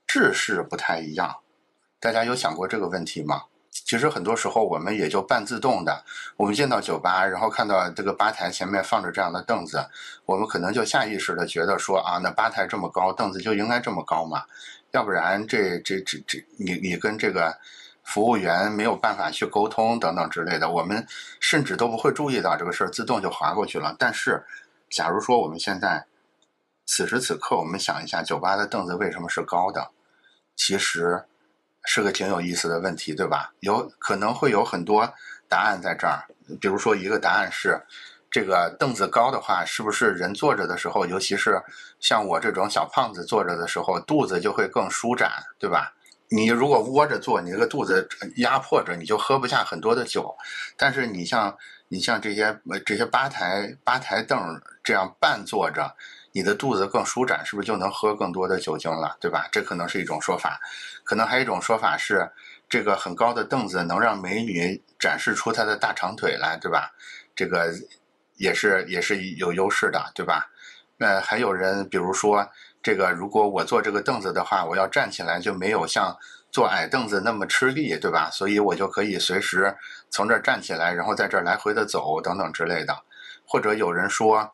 [0.05, 1.37] 制式不太一样？
[1.99, 3.45] 大家有想过这个问题吗？
[3.71, 6.05] 其实很多时候我们也就半自动的，
[6.37, 9.83] 我们进到酒吧，然后看到这个吧台前面放着这样的凳子，
[10.25, 14.43] 我们可能就下意识的觉得说啊，那吧台这么高，凳子就应该这么高嘛，
[14.91, 17.57] 要不然这这这这你你跟这个
[18.03, 21.05] 服务员没有办法去沟通等等之类的，我们
[21.39, 23.95] 甚至都不会注意到这个事儿，自动就划过去了。
[23.97, 24.43] 但是，
[24.89, 26.05] 假如说我们现在
[26.85, 29.89] 此时此刻，我们想一下，酒吧的凳子为什么是高的？
[30.55, 31.25] 其实。
[31.83, 33.51] 是个挺有意思的问题，对吧？
[33.61, 35.11] 有可能会有很多
[35.49, 36.23] 答案在这儿。
[36.59, 37.81] 比如说，一个答案是，
[38.29, 41.59] 这个凳子高的话，是不是人坐着的时候，尤其是
[41.99, 45.91] 像我这种小胖子坐着的时候，肚子就会更舒展，对吧？
[46.33, 50.33] 你如果窝着坐，你这个肚子压迫着，你就喝不下很多的酒。
[50.77, 51.57] 但是你像
[51.89, 54.39] 你像这些这些吧台吧台凳
[54.81, 55.95] 这样半坐着。
[56.33, 59.49] 你的肚子更舒展，是不是就能喝更多的酒精了，对吧？
[59.51, 60.57] 这可能是一种说法，
[61.03, 62.31] 可能还有一种说法是，
[62.69, 66.93] 这个很高的凳子能让美女展示出她的大长腿来，对吧？
[67.35, 67.73] 这个
[68.37, 70.49] 也是也是有优势的，对吧？
[70.95, 72.49] 那还有人，比如说
[72.83, 76.17] 这个如果我坐这个凳子的话，我要站起来就没有像
[76.51, 78.29] 坐矮凳子那么吃力，对吧？
[78.31, 79.75] 所以我就可以随时
[80.09, 82.95] 从这儿站起来，然后在这儿来回的走等等之类的。
[83.45, 84.51] 或者有人说，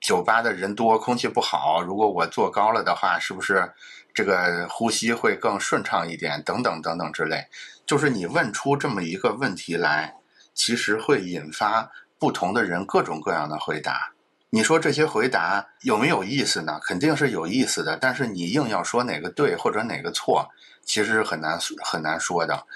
[0.00, 3.72] 酒吧的人多，空气不好，如果我坐高了的话，是不是
[4.14, 6.42] 这个呼吸会更顺畅一点？
[6.42, 7.46] 等等等等之类。
[7.84, 10.14] 就是你问出这么一个问题来，
[10.54, 14.12] 其实会引发不同的人各种各样的回答。
[14.50, 16.78] 你说这些回答有没有意思呢？
[16.82, 20.48] 肯定是有意思的，但是你硬要说哪个对或者哪个错，
[20.84, 22.66] 其实是很难很难说的。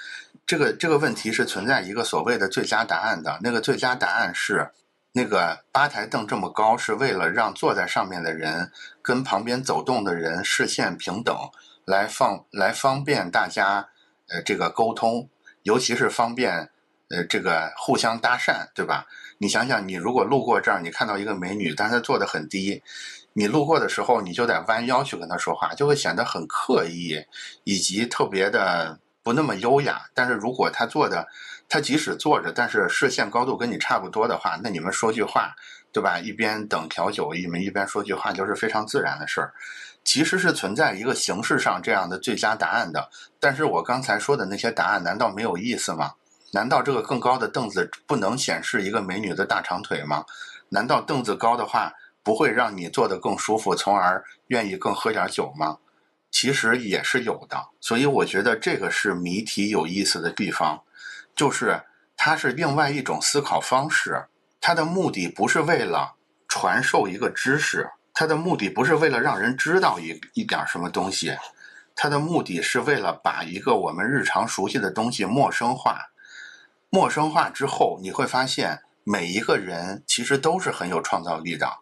[0.45, 4.71] 这个这个问题是存在一个所谓的最佳答案的，那个最佳答案是，
[5.13, 11.35] 那个吧台凳这么高是为了让坐在上面的人跟旁边走动的人视线平等，
[11.85, 13.89] 来放来方便大家
[14.29, 15.31] 呃这个沟通，
[15.63, 16.71] 尤其是方便
[17.11, 19.07] 呃这个互相搭讪，对吧？
[19.39, 22.83] 你想想，你如果路过这儿，你看到一个美女，但是她坐得很低，
[23.33, 27.25] 你路过的时候，你就得弯腰去跟她说话，就会显得很刻意，
[27.65, 30.03] 以及特别的不那么优雅。
[30.15, 31.27] 但是如果她坐的，
[31.69, 35.55] 她即使坐着，但是视线高度跟你差不多的话，那你们说句话，
[35.93, 36.19] 对吧？
[36.19, 39.53] 一边等调酒，你们一边说句话，就是非常自然的事儿。
[40.05, 43.11] 其实是存在一个形式上这样的最佳答案的。
[43.39, 46.13] 但是我刚才说的那些答案，难道没有意思吗？
[46.53, 50.25] 难道这个更高的凳子不能显示一个美女的大长腿吗？
[50.71, 55.79] 难道凳子高的话不会让你坐得更舒服，从而愿意更喝点酒吗？
[56.31, 60.83] 其实也是有的，所以我觉得这个是谜题有意思的地方，
[61.35, 61.83] 就是
[62.17, 64.27] 它是另外一种思考方式，
[64.61, 66.15] 它的目的不是为了
[66.47, 71.37] 传授一个知识，它的目的不是为了让人知道一一点什么东西，
[71.97, 76.10] 它的目的是为了把一个我们日常熟悉的东西陌生化。
[76.93, 81.79] 陌生化之后，你会发现每一个人其实都是很有创造力的，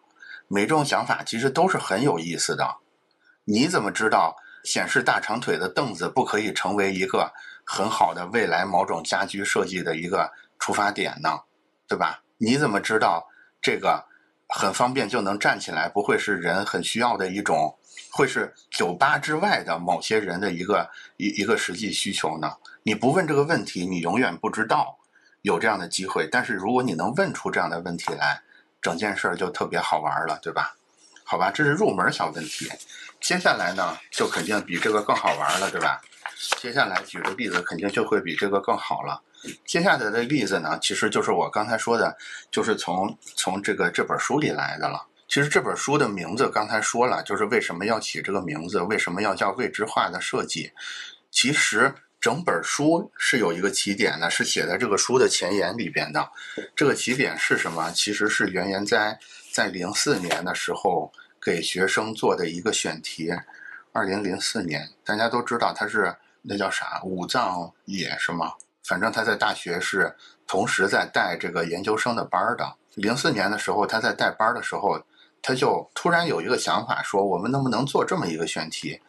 [0.47, 2.77] 每种想法其实都是很有意思的。
[3.45, 7.33] 你怎么知道显示大长腿的凳子不可以成为一个
[7.65, 11.39] 很好的未来某种家居设计的一个出发点呢？
[11.87, 12.21] 对吧？
[12.37, 13.27] 你怎么知道
[13.59, 14.05] 这个
[14.47, 17.75] 很方便就能站起来，不会是人很需要的一种，
[18.11, 22.57] 会是酒吧之外的某些人的一个一一个实际需求呢？
[22.83, 24.98] 你不问这个问题，你永远不知道。
[25.41, 28.41] 有这样的机会，但是如果你能问出这样的问题来，
[28.81, 30.75] 整件事儿就特别好玩了，对吧？
[31.23, 32.69] 好吧，这是入门小问题。
[33.21, 36.01] 接下来呢，就肯定比这个更好玩了，对吧？
[36.57, 39.21] 接下来举的例子肯定就会比这个更好了。
[39.65, 42.17] 接下来的例子呢，其实就是我刚才说的，
[42.51, 45.05] 就是从从这个这本书里来的了。
[45.27, 50.71] 其实这本书的名字刚才说了，就是为什么要起这个名字，为什么要叫未知化的设计？
[51.31, 51.93] 其实。
[52.21, 56.29] 整本书是有一个起点的，是写在这个书的前言里边的。
[56.75, 57.89] 这个起点是什么？
[57.91, 59.17] 其实是原研在
[59.53, 61.09] 在零四年的时候
[61.41, 63.31] 给学生做的一个选题。
[63.93, 68.51] 二零零四年，大家都知道他是那叫啥武藏野是吗？
[68.83, 70.13] 反正他在大学是
[70.45, 72.75] 同时在带这个研究生的班的。
[72.95, 75.01] 零四年的时候，他在带班的时候，
[75.41, 78.99] 他就突然有一个想法，说我们能不能做这么一个选题？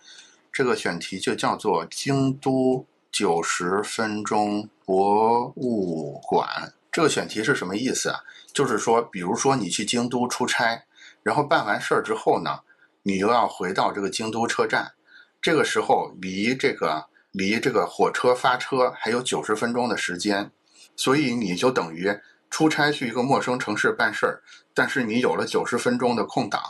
[0.53, 2.87] 这个选题就叫做京都。
[3.12, 8.20] 九十分钟博物馆这个选题是什么意思啊？
[8.53, 10.85] 就是说，比如说你去京都出差，
[11.23, 12.61] 然后办完事儿之后呢，
[13.03, 14.92] 你又要回到这个京都车站，
[15.40, 20.51] 这个时候离这个离这个火车发车还有九十分钟的时间，
[20.96, 22.18] 所以你就等于
[22.49, 24.42] 出差去一个陌生城市办事儿，
[24.75, 26.61] 但是你有了九十分钟的空档。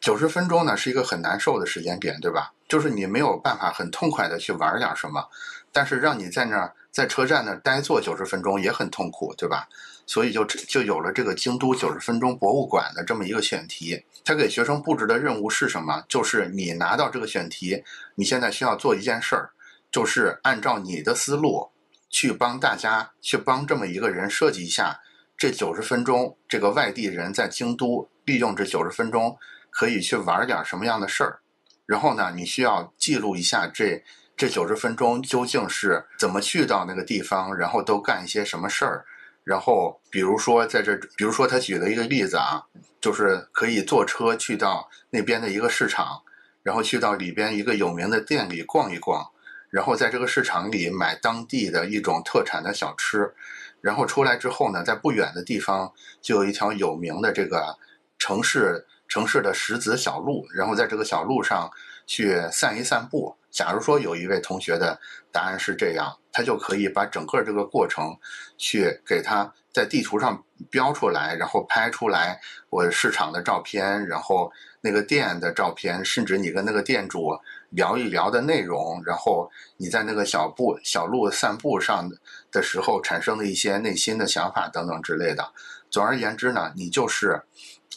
[0.00, 2.54] 九十分钟呢是一个很难受的时间点，对吧？
[2.66, 5.28] 就是你没有办法很痛快的去玩儿点儿什么，
[5.72, 9.68] 但是让你在那儿在车站那儿呆坐九十分钟也很痛苦，对吧？
[10.06, 14.04] 所以就就有了这个京都九十分钟博物馆的这么一个选题。
[14.24, 16.04] 他给学生布置的任务是什么？
[16.08, 17.82] 就是你拿到这个选题，
[18.16, 19.50] 你现在需要做一件事儿，
[19.92, 21.70] 就是按照你的思路
[22.08, 25.00] 去帮大家去帮这么一个人设计一下
[25.36, 29.36] 这九十分钟，这个外地人在京都利用这九十分钟。
[29.72, 31.38] 可以去玩点什么样的事儿，
[31.86, 34.02] 然后呢，你需要记录一下这
[34.40, 39.04] 这九十分钟究竟是怎么去到那个地方，然后都干一些什么事儿。
[39.44, 42.64] 然后，比如说在这，比如说他举了一个例子啊，
[43.02, 46.22] 就是可以坐车去到那边的一个市场，
[46.62, 49.30] 然后去到里边一个有名的店里逛一逛，
[49.68, 53.34] 然后在这个市场里买当地的一种特产的小吃，
[53.82, 57.76] 然后出来之后呢，在不远的地方就有一条有名的这个
[58.18, 58.86] 城市。
[59.06, 61.68] 城市的石子小路，然后在这个小路上
[62.10, 63.36] 去散一散步。
[63.52, 64.98] 假如说有一位同学的
[65.30, 68.16] 答案是这样，他就可以把整个这个过程
[68.58, 74.50] 去给他在地图上标出来，然后拍出来我市场的照片，然后
[74.80, 77.38] 那个店的照片，甚至你跟那个店主
[77.70, 82.10] 聊一聊的内容，然后你在那个小步小路散步上
[82.50, 85.52] 的时候产生的一些内心的想法等等之类的。
[85.90, 87.40] 总而言之呢，你就是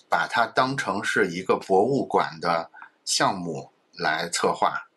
[0.07, 2.70] 把它当成是一个博物馆的
[3.05, 4.87] 项目来策划。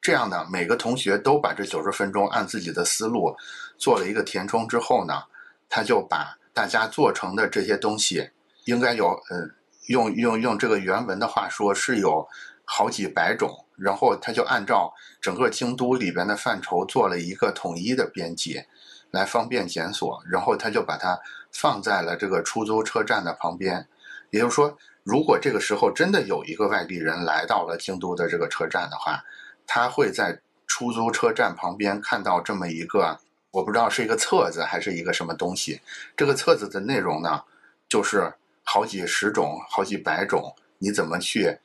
[0.00, 3.34] 这样呢，每个同学都把这九十分钟按自己的思路
[3.78, 5.22] 做了一个填充之后呢，
[5.68, 8.30] 他就把大家做成的这些东西，
[8.66, 9.48] 应该有，呃，
[9.86, 12.28] 用用用这个原文的话说是有
[12.64, 14.92] 好几百种，然后他就按照
[15.22, 18.62] 整个京都里边的范畴做了一个统一的编辑，
[19.10, 21.18] 来方便检索，然后他就把它
[21.50, 23.88] 放在了这个出租车站的旁边，
[24.28, 29.22] 也就是说，如果这个时候真的有一个外地人来到了京都的这个车站的话。
[29.66, 33.18] 他会在出租车站旁边看到这么一个，
[33.50, 35.80] 我不知道是一个册子还是一个什么东西。
[36.14, 37.44] 这个册子的内容呢，
[37.88, 41.56] 就是好几十种、好几百种，你怎么去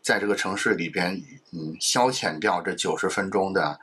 [0.00, 1.22] 在这个城市里边，
[1.52, 3.78] 嗯，消遣掉这九十分钟的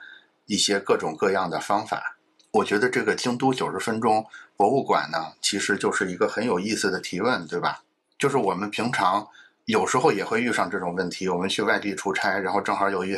[0.47, 2.18] 一些各种各样的方法。
[2.49, 4.26] 我觉得这个京都九十分钟
[4.57, 7.84] 博物馆呢，其实就是一个很有意思的提问，对吧？
[8.20, 9.28] 就是我们平常。
[9.66, 11.30] 有时候也会遇上这种问题。
[11.30, 13.16] 我们去外地出差，然后正好有一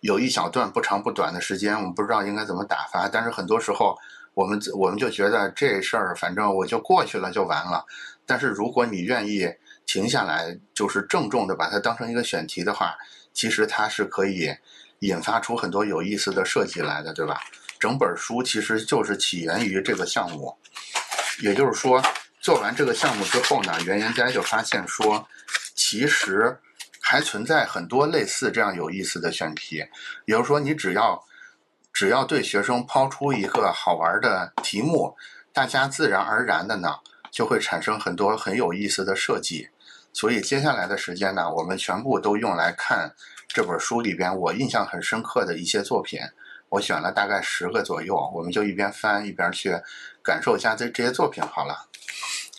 [0.00, 3.08] 有一小段不长不短的时间，我们不知道应该怎么打发。
[3.08, 3.96] 但是很多时候，
[4.34, 7.84] 我们我们就觉得这事儿反正我就过去了就完了。
[8.26, 9.48] 但是如果你愿意
[9.86, 12.96] 停下来，就是郑重的把它当成一个选题的话，
[13.32, 14.50] 其实它是可以
[14.98, 17.40] 引发出很多有意思的设计来的，对吧？
[17.78, 20.52] 整本书其实就是起源于这个项目。
[21.40, 22.02] 也就是说，
[22.48, 25.28] 做完这个项目之后呢，袁岩斋就发现说。
[25.74, 26.58] 其实
[26.98, 29.84] 还存在很多类似这样有意思的选题，
[30.24, 31.22] 比如说，你只要
[31.92, 35.14] 只要对学生抛出一个好玩的题目，
[35.52, 36.94] 大家自然而然的呢
[37.30, 39.68] 就会产生很多很有意思的设计。
[40.14, 43.14] 所以接下来的时间呢，我们全部都用来看
[43.46, 46.18] 这本书里边我印象很深刻的一些作品。
[46.70, 49.74] 我选了大概十个左右，我们就一边翻一边去
[50.22, 51.87] 感受一下这这些作品好了。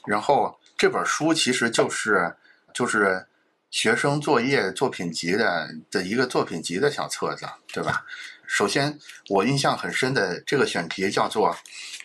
[0.06, 2.36] 然后这本书其实就是。
[2.72, 3.26] 就是
[3.72, 8.06] 学生作业作品集的的一个作品集的小册子，对吧？
[8.45, 8.97] 首先，
[9.28, 11.58] 我印象很深的这个选题叫做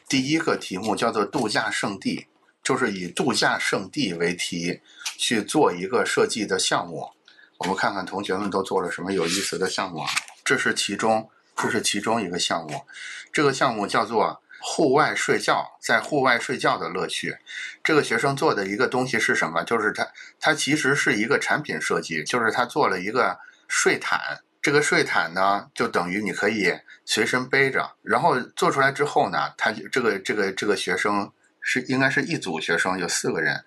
[0.09, 2.27] 第一个题目叫做度假胜地，
[2.63, 4.81] 就是以度假胜地为题
[5.19, 7.11] 去做一个设计的项目。
[7.59, 10.09] 我们看看同学们都做了什么有意思的项目啊？
[10.43, 12.87] 这是其中，这是其中一个项目，
[13.31, 14.41] 这个项目叫做。
[14.67, 17.37] 户外睡觉，在户外睡觉的乐趣，
[17.83, 19.63] 这个学生做的一个东西是什么？
[19.63, 20.09] 就是他，
[20.41, 23.39] 他其实是一个产品设计，就是他做了一个
[23.69, 24.19] 睡毯。
[24.63, 26.73] 这个睡毯呢，就等于你可以
[27.05, 27.93] 随身背着。
[28.01, 33.63] 然后做出来之后呢，他这个这个这个学生是应该是一组学生，有四个人。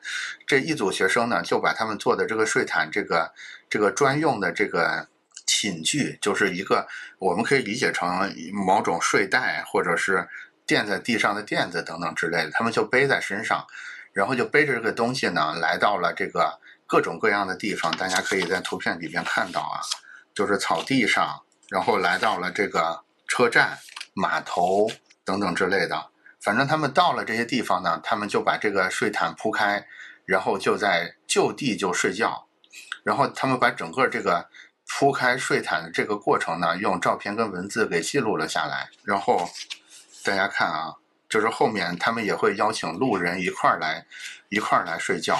[0.48, 3.32] 这一组学生呢，就把他们做的这个睡毯，这个
[3.70, 5.08] 这个专用的这个
[5.46, 6.88] 寝具，就是一个
[7.20, 10.28] 我们可以理解成某种睡袋，或者是。
[10.68, 13.66] 垫在地上的垫子等等之类的，他们就背在身上，
[14.12, 17.90] 然后就背着这个东西呢，来到了这个各种各样的地方。
[17.96, 19.80] 大家可以在图片里边看到啊，
[20.36, 23.78] 就是草地上，然后来到了这个车站、
[24.14, 24.92] 码头
[25.24, 26.12] 等等之类的。
[26.42, 29.88] 反正他们到了这些地方呢，他们就把这个睡毯铺开，
[30.26, 32.48] 然后就在就地就睡觉。
[33.04, 34.50] 然后他们把整个这个
[34.86, 39.50] 铺开睡毯的这个过程呢，用照片跟文字给记录了下来，然后。
[40.28, 40.94] 大家看啊，
[41.30, 44.06] 就是后面他们也会邀请路人一块儿来，
[44.50, 45.40] 一块儿来睡觉。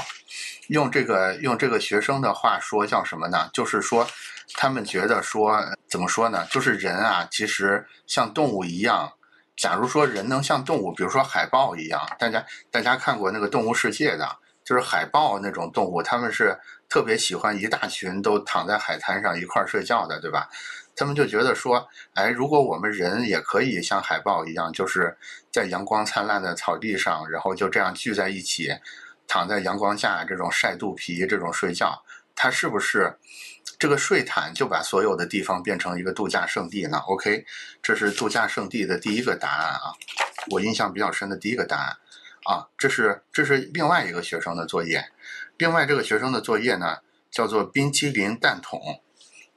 [0.70, 3.50] 用这个用这个学生的话说叫什么呢？
[3.52, 4.08] 就是说，
[4.54, 6.48] 他们觉得说怎么说呢？
[6.50, 9.12] 就是人啊，其实像动物一样。
[9.58, 16.58] 假如说人能像动物，比如说海豹一样，大家大家看过那个《动物世界》的，就是海豹那种动物，他们是
[16.88, 20.48] 特别喜欢一大群都躺在海滩上一块儿睡觉的，对吧？
[20.98, 25.16] 他们就觉得说，哎，如果我们人也可以像海豹一样，就是
[25.52, 28.76] 在阳光灿烂的草地上，然后就这样聚在一起，
[29.28, 32.04] 躺在阳光下，这种晒肚皮，这种睡觉，
[32.36, 33.16] 它是不是
[33.78, 37.46] 这个睡毯就把所有的地方变成一个度假胜地呢？OK，
[37.84, 39.94] 这是度假胜地的第一个答案啊，
[40.50, 41.98] 我印象比较深的第一个答案
[42.46, 45.12] 啊，这是这是另外一个学生的作业，
[45.58, 46.98] 另外这个学生的作业呢
[47.30, 49.04] 叫做冰淇淋蛋筒。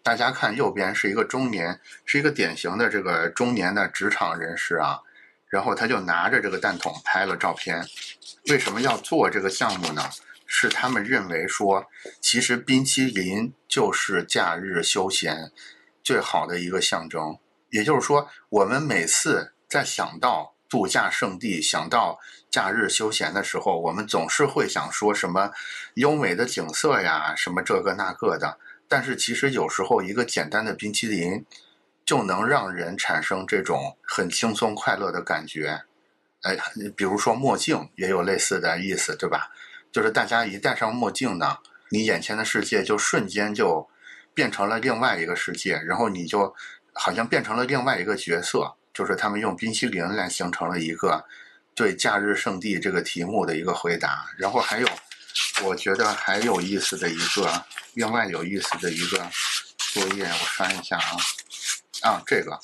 [0.03, 5.01] 大家看右边是一个中年，是一个典型的这个中年的职场人士啊，
[5.49, 7.85] 然后他就拿着这个蛋筒拍了照片。
[8.49, 10.09] 为什么要做这个项目呢？
[10.53, 11.87] 是他们认为说，
[12.21, 15.53] 其实冰淇淋就是假日休闲
[16.03, 17.39] 最好的一个象征。
[17.71, 22.19] 也就是说，我们每次在想到度假胜地、想到
[22.51, 25.53] 假日休闲的时候，我们总是会想说什么
[25.95, 28.59] 优美的景色呀，什么这个那个的。
[28.91, 31.47] 但是其实有时候一个简单的冰淇淋
[32.05, 35.85] 就能让人产生这种很轻松快乐的感觉。
[36.43, 36.59] 哎，
[36.97, 39.53] 比如说墨镜也有类似的意思，对吧？
[39.93, 41.59] 就是大家一戴上墨镜呢，
[41.91, 43.89] 你眼前的世界就瞬间就
[44.35, 46.53] 变成了另外一个世界，然后你就
[46.93, 48.75] 好像变成了另外一个角色。
[48.93, 51.25] 就是他们用冰淇淋来形成了一个
[51.77, 54.27] 对假日圣地这个题目的一个回答。
[54.37, 54.89] 然后还有，
[55.65, 57.65] 我觉得还有意思的一个，
[57.95, 59.19] 另外有意思的一个
[59.79, 61.17] 作业，我翻一下啊，
[62.03, 62.59] 啊，这个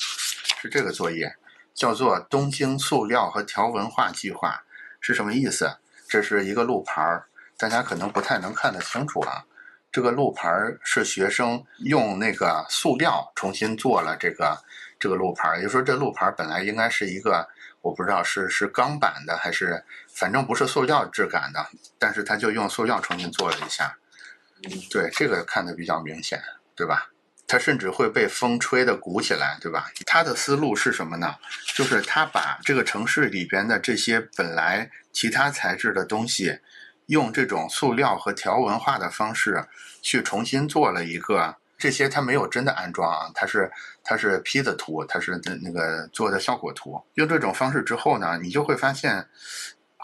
[0.60, 1.36] 是这个作业。
[1.74, 4.64] 叫做东京塑料和条纹化计划
[4.98, 5.76] 是什么意思？
[6.08, 7.26] 这是一个路牌儿，
[7.58, 9.44] 大家可能不太能看得清楚啊。
[9.92, 14.58] 这个路牌儿是学生用那个塑料重新做了这个
[14.98, 17.46] 这个路牌儿，也就是说这路牌儿本来应该是一个
[17.82, 19.84] 我不知道是是钢板的还是
[20.16, 21.66] 反正不是塑料质感的，
[21.98, 23.98] 但是他就用塑料重新做了一下。
[24.90, 26.42] 对，这个看的比较明显，
[26.74, 27.10] 对吧？
[27.46, 29.90] 它甚至会被风吹的鼓起来，对吧？
[30.06, 31.36] 他的思路是什么呢？
[31.76, 36.58] 就是他把这个城市里边的这些本来其他材质的东西，
[37.06, 39.64] 用这种塑料和条纹化的方式
[40.02, 41.56] 去重新做了一个。
[41.78, 43.70] 这些他没有真的安装啊，他是
[44.02, 47.04] 他是 P 的图，他是那那个做的效果图。
[47.14, 49.28] 用这种方式之后呢，你就会发现，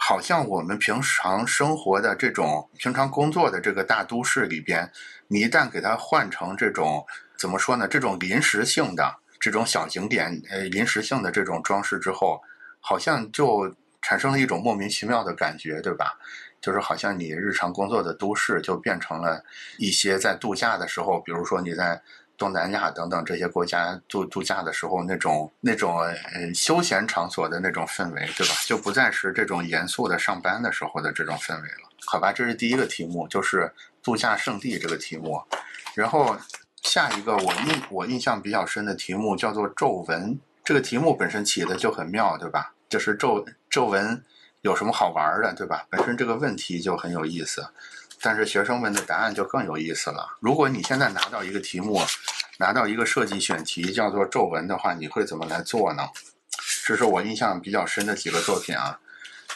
[0.05, 4.91] 好像我们平常生活的这种平常工作的这个大都市里边，
[5.29, 7.05] 你一旦给它换成这种。
[7.37, 7.87] 怎么说呢？
[7.87, 12.41] 这种临时性的这种小景点，呃，临时性的这种装饰之后，
[12.81, 16.17] 好像就产生了一种莫名其妙的感觉，对吧？
[16.59, 19.41] 就是好像你日常工作的都市就变成了
[19.77, 22.01] 一些在度假的时候，比如说你在
[22.43, 28.53] 东南亚等等这些国家度度假的时候那种那种呃休闲场所的那种氛围，对吧？
[28.65, 31.89] 就不再是这种严肃的上班的时候的这种氛围了。
[32.05, 33.71] 好吧，这是第一个题目，就是
[34.03, 35.41] 度假胜地这个题目，
[35.95, 36.35] 然后。
[36.83, 42.73] 下一个我印我印象比较深的题目叫做皱纹，这个题目本身起的就很妙，对吧？
[42.89, 44.21] 就是皱皱纹
[44.63, 45.87] 有什么好玩的，对吧？
[45.89, 47.65] 本身这个问题就很有意思，
[48.23, 50.25] 但是学生们的答案就更有意思了。
[50.39, 52.01] 如果你现在拿到一个题目，
[52.57, 56.07] 拿到一个设计选题叫做皱纹的话，你会怎么来做呢？
[56.85, 58.97] 这是我印象比较深的几个作品啊。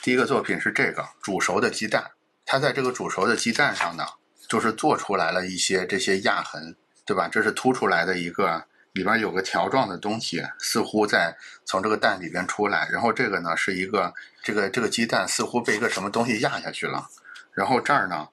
[0.03, 2.11] 第一个作品是这个煮熟的鸡蛋，
[2.45, 4.05] 它在这个煮熟的鸡蛋上呢，
[4.47, 6.75] 就是做出来了一些这些压痕。
[7.07, 7.29] 对吧？
[7.31, 12.85] 这是凸出来的一个，里边有个条状的东西，似乎在从这个蛋里边出来。
[12.91, 14.13] 然后这个呢是一个，
[14.43, 17.07] 这个这个鸡蛋似乎被一个什么东西压下去了。
[17.53, 18.27] 然后这儿呢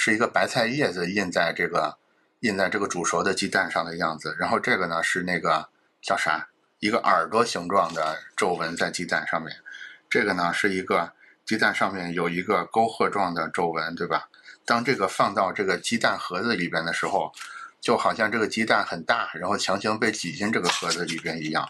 [0.00, 1.98] 是一个白菜叶子印在这个
[2.38, 4.36] 印在这个煮熟的鸡蛋上的样子。
[4.38, 5.68] 然后这个呢是那个
[6.00, 6.48] 叫啥？
[6.78, 9.56] 一个耳朵形状的皱纹在鸡蛋上面。
[10.08, 11.12] 这个呢是一个
[11.44, 14.28] 鸡蛋上面有一个沟壑状的皱纹，对吧？
[14.64, 17.32] 当这个放到这个鸡蛋盒子里边的时候。
[17.80, 21.66] 就好像这个鸡蛋很大，然后强行被挤进这个盒子里边一样。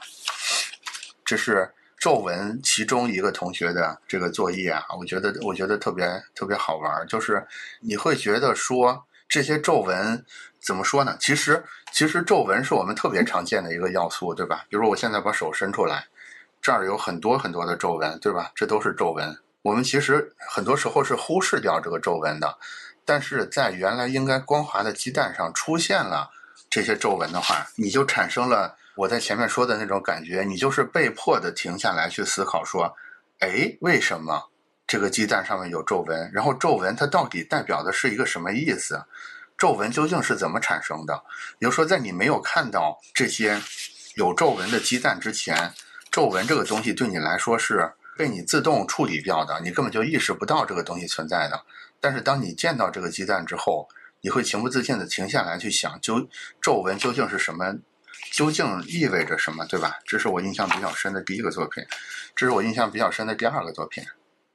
[1.23, 7.07] 这是皱纹其中一个同学的这个作业啊，我觉得我觉得特别特别好玩。
[7.07, 7.47] 就是
[7.81, 10.25] 你会觉得说这些皱纹
[10.61, 11.17] 怎么说呢？
[11.19, 14.65] 其实其实皱纹是我们特别常见的一个要素，对吧？
[14.69, 16.07] 比如我现在把手伸出来，
[16.63, 18.53] 这儿有很多很多的皱纹，对吧？
[18.55, 19.37] 这都是皱纹。
[19.63, 22.57] 我们其实很多时候是忽视掉这个皱纹的。
[23.05, 26.31] 但是在原来应该光滑的鸡蛋上出现了
[26.71, 32.93] 这些皱纹的话，你就产生了我在前面说的那种感觉，你就是被迫的停下来去思考说，
[33.39, 34.51] 哎，为什么
[34.89, 36.29] 这个鸡蛋上面有皱纹？
[36.33, 39.01] 然后皱纹它到底代表的是一个什么意思？
[39.57, 41.17] 皱纹究竟是怎么产生的？
[41.61, 43.63] 比如说，在你没有看到这些
[44.17, 45.73] 有皱纹的鸡蛋之前，
[46.11, 51.65] 皱纹这个东西对你来说是被你自动处理掉的，你根本就意识不到这个东西存在的。
[52.01, 53.89] 但是当你见到这个鸡蛋之后，
[54.21, 56.29] 你会情不自禁地停下来去想，究
[56.61, 57.73] 皱纹究竟是什么，
[58.31, 59.99] 究竟意味着什么，对吧？
[60.05, 61.85] 这是我印象比较深的第一个作品，
[62.35, 64.05] 这是我印象比较深的第二个作品。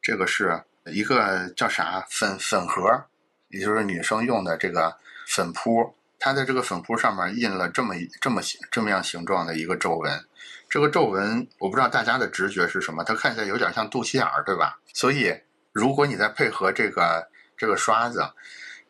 [0.02, 3.06] 这个是一个叫啥粉粉盒，
[3.50, 4.98] 也就是女生用的这个
[5.28, 8.42] 粉扑，它的这个粉扑上面印了这么这么
[8.72, 10.26] 这么样形状的一个皱纹。
[10.70, 14.80] 这个皱纹我不知道大家的直觉是什么，它看起来有点像肚脐眼儿，对吧？
[14.94, 15.34] 所以
[15.72, 17.28] 如果你再配合这个。
[17.56, 18.28] 这个刷子，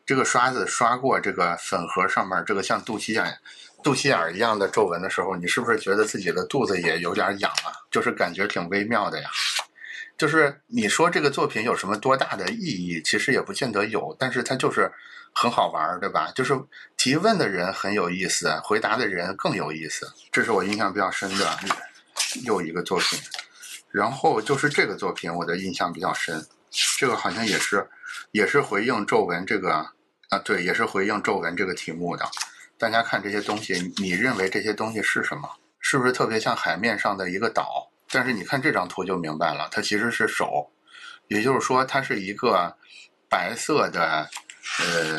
[0.06, 3.38] 这个刷子刷过这个粉盒上面这个像肚脐眼、
[3.84, 7.70] 肚脐眼一样的皱纹的时候，你是不是觉得自己的肚子也有点痒啊？
[7.90, 9.28] 就是感觉挺微妙的呀。
[10.16, 14.90] 就是你说这个作品有什么多大的意义，其实也不见得有，但是它就是
[15.34, 16.32] 很好玩，对吧？
[16.34, 16.58] 就是
[16.96, 20.10] 提问的人很有意思，回答的人更有意思。
[20.32, 21.58] 这是我印象比较深的
[22.44, 23.18] 又一个作品。
[23.90, 26.46] 然后就是这个作品，我的印象比较深。
[26.98, 27.86] 这个好像也是，
[28.32, 29.86] 也是回应皱纹这个
[30.30, 32.24] 啊，对，也是回应皱纹这个题目的。
[32.78, 35.48] 大家看这些东西，你认为这些东西是什么？
[35.78, 37.90] 是不是特别像海面上的一个岛？
[38.10, 40.70] 但是你看这张图就明白了，它其实是手，
[41.28, 42.76] 也就是说它是一个
[43.28, 44.28] 白色的，
[44.80, 45.18] 呃，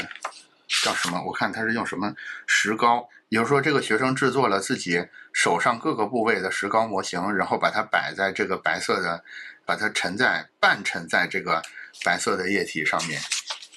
[0.84, 1.22] 叫什么？
[1.26, 2.14] 我看它是用什么
[2.46, 3.08] 石膏？
[3.30, 5.04] 也就是说，这个学生制作了自己
[5.34, 9.24] 手上各个部位的石膏模型，然后把它摆在这个白色的，
[9.66, 11.62] 把它沉在半沉在这个
[12.04, 13.20] 白色的液体上面。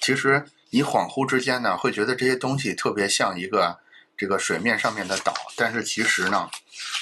[0.00, 3.78] 其实你恍惚之间呢，会觉得这些东西特别像一个
[4.16, 6.50] 这个水面上面的岛，但是其实呢，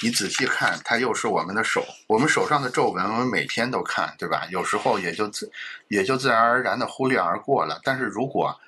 [0.01, 4.47] 你仔细看，它又是我们的手，我们手上的皱纹，我们每天都看，对吧？
[4.51, 5.51] 有时候也就自
[5.87, 7.81] 也就自然而然的忽略而过了。
[7.83, 8.59] 但是如果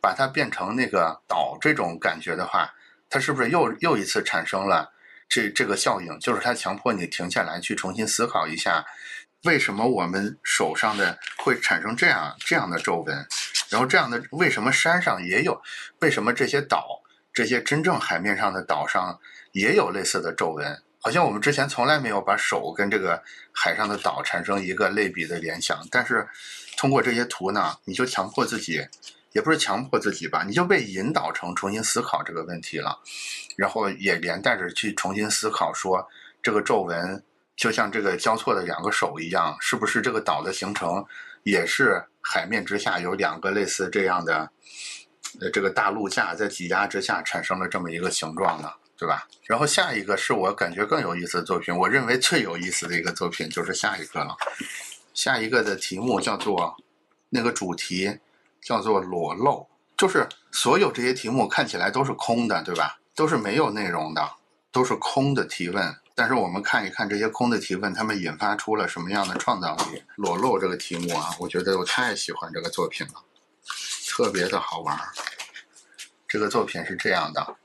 [0.00, 2.72] 把它变成那个岛这种感觉的话，
[3.10, 4.92] 它是不是又又一次产生了
[5.28, 6.18] 这这个效应？
[6.20, 8.86] 就是它强迫你停下来，去重新思考一下，
[9.46, 13.26] 为什么我们手上的会产生这样这样的皱纹？
[13.70, 15.62] 然后这样的为什么山上也有？
[16.00, 17.00] 为什么这些岛，
[17.32, 19.18] 这些真正海面上的岛上
[19.52, 20.82] 也有类似的皱纹？
[21.00, 23.22] 好像我们之前从来没有把手跟这个
[23.52, 25.86] 海上的岛产生一个类比的联想。
[25.90, 26.28] 但是
[26.76, 28.86] 通过这些图呢，你就强迫自己。
[29.32, 32.98] 也不是强迫自己吧，你就被引导成重新思考这个问题了，
[33.54, 36.08] 然后也连带着去重新思考说，
[36.42, 37.22] 这个皱纹
[37.56, 41.04] 就像这个交错的两个手一样，是不是这个岛的形成
[41.42, 44.50] 也是海面之下有两个类似这样的，
[45.40, 49.26] 呃，这个大陆架在挤压之下产生了这么一个形状呢，对吧？
[49.46, 54.36] 然后下一个是我感觉更有意思的作品，我认为最有意思的一个作品就是下一个了，
[55.14, 56.76] 下一个的题目叫做
[57.30, 58.18] 那个主题。
[58.62, 62.98] 叫做裸露，就是所有这些题目看起来都是空的，对吧？
[63.14, 64.28] 都是没有内容的，
[64.72, 65.94] 都是空的提问。
[66.16, 70.02] 但是我们看一看这些空的提问，他们引发出了什么样的创造力？
[70.16, 73.22] 裸露这个题目啊，我觉得我太喜欢这个作品了，
[74.08, 74.98] 特别的好玩。
[76.26, 77.56] 这个作品是这样的，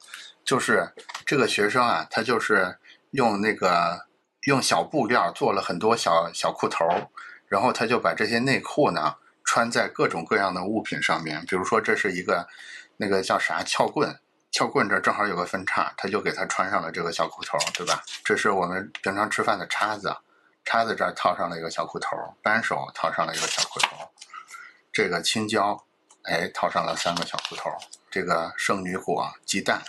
[0.43, 0.93] 就是
[1.25, 2.77] 这个学生啊，他就是
[3.11, 4.05] 用那个
[4.43, 6.85] 用小布料做了很多小小裤头，
[7.47, 9.15] 然后他就把这些内裤呢。
[9.43, 12.47] 穿在各种各样的物品上面，比如说这是一个
[12.95, 14.17] 那个叫啥撬棍，
[14.51, 18.03] 撬棍这正好有个分叉，他就给他穿上了这个小裤头，对吧？
[18.23, 20.13] 这是我们平常吃饭的叉子，
[20.65, 22.09] 叉子这儿套上了一个小裤头，
[22.43, 24.09] 扳手套上了一个小裤头，
[24.91, 25.81] 这个青椒，
[26.23, 27.71] 哎，套上了三个小裤头，
[28.09, 29.81] 这个圣女果鸡蛋，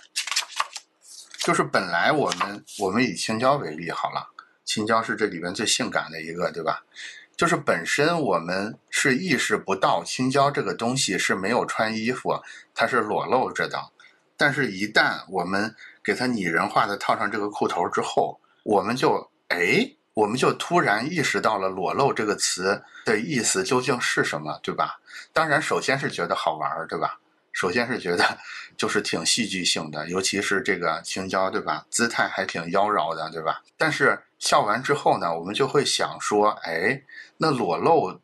[1.39, 4.29] 就是本来我们我们以青椒为例好了，
[4.65, 6.85] 青椒是这里边最性感的一个，对吧？
[7.37, 12.41] 就是本身我们是意识不到青椒这个东西是没有穿衣服，
[12.73, 13.91] 它是裸露着的。
[14.45, 15.73] 但是，一旦我们
[16.03, 24.99] 给它拟人化的套上这个裤头之后，我们就哎，我们就突然意识到了“裸露”这个词的意思究竟是什么，对吧？
[25.33, 27.21] 当然，首先是觉得好玩，对吧？
[27.53, 28.37] 首先是觉得
[28.77, 31.87] 就是挺戏剧性的，尤其是这个青椒，对吧？
[31.89, 33.63] 姿态还挺妖娆的，对吧？
[33.79, 37.01] 但是笑完之后呢，我们就会想说，哎，
[37.37, 38.19] 那“裸露”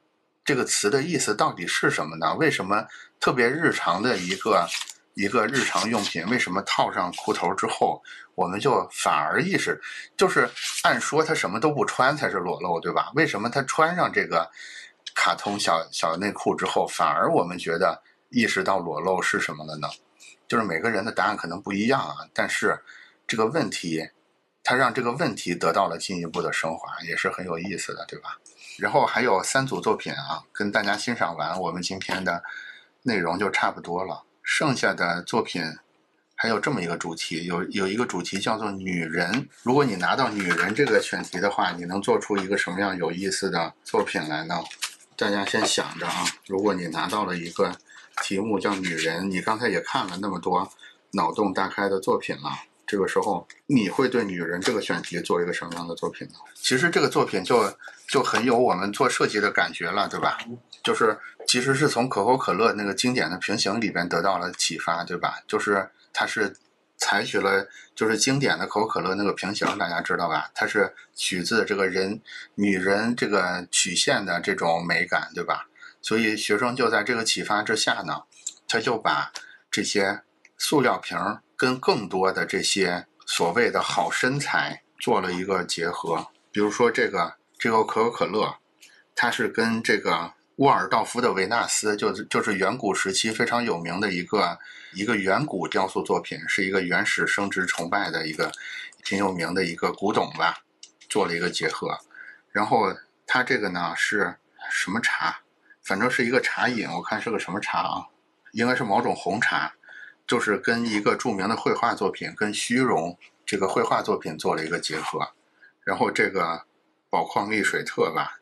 [0.45, 2.35] 这个词的意思到底是什么呢？
[2.35, 2.89] 为什么
[3.21, 4.67] 特别日常的一个
[5.19, 8.01] 一个日常用品，为什么套上裤头之后，
[8.37, 9.81] 我们就反而意识，
[10.17, 10.49] 就是
[10.85, 13.11] 按说他什么都不穿才是裸露，对吧？
[13.17, 14.49] 为什么他穿上这个
[15.17, 18.03] 卡通小小内裤之后，反而我们觉得？
[18.31, 19.89] 意识到裸露是什么了呢？
[20.47, 22.79] 就是每个人的答案可能不一样啊，但是
[23.27, 24.07] 这个问题，
[24.63, 28.39] 它让这个问题得到了进一步的升华，也是很有意思的，对吧？
[28.79, 32.43] 然后还有三组作品啊，跟大家欣赏完，我们今天的
[33.03, 34.23] 内容就差不多了。
[34.51, 35.63] 剩下的作品
[36.35, 39.47] 还有这么一个主题，有有一个主题叫做女人。
[39.63, 44.55] 如果你拿到女人这个选题的话，你能做出一个什么样有意思的作品来呢？
[45.17, 47.77] 大家先想着啊，如果你拿到了一个。
[48.21, 50.69] 题目叫女人，你刚才也看了那么多
[51.13, 52.51] 脑洞大开的作品了。
[52.89, 56.35] 这个时候，你会对女人这个选题做一个什么样的作品呢？
[56.55, 57.71] 其实这个作品就
[58.09, 60.39] 就很有我们做设计的感觉了，对吧？
[60.83, 61.17] 就是
[61.47, 65.39] 其实是从可口可乐那个经典的平行里边得到了启发，对吧？
[65.47, 66.57] 就是它是
[66.97, 70.51] 采取了就是经典的可口可乐那个平行，大家知道吧？
[70.55, 72.19] 它是取自这个人
[72.55, 75.69] 女人这个曲线的这种美感，对吧？
[76.01, 78.23] 所以学生就在这个启发之下呢，
[78.67, 79.31] 他就把
[79.71, 80.23] 这些
[80.57, 86.29] 塑料瓶儿跟更多的这些所谓的好身材做了一个结合。
[86.53, 88.57] 比如说这个这个可口可乐，
[89.17, 94.57] 它是跟这个沃尔道夫的维纳斯，就是就是远古时期非常有名的一个
[94.93, 98.53] 一个远古雕塑作品，是一个原始生殖崇拜的一个
[99.05, 100.59] 挺有名的一个古董吧，
[101.09, 101.99] 做了一个结合。
[102.53, 102.95] 然后
[103.27, 104.37] 它这个呢是
[104.71, 105.41] 什么茶？
[105.83, 108.07] 反正是一个茶饮，我看是个什么茶啊？
[108.53, 109.73] 应该是某种红茶，
[110.29, 115.29] 就是跟一个著名的绘画作品，跟虚荣这个绘画作品做了一个结合。
[115.83, 116.63] 然后这个
[117.11, 118.39] 宝矿力水特吧，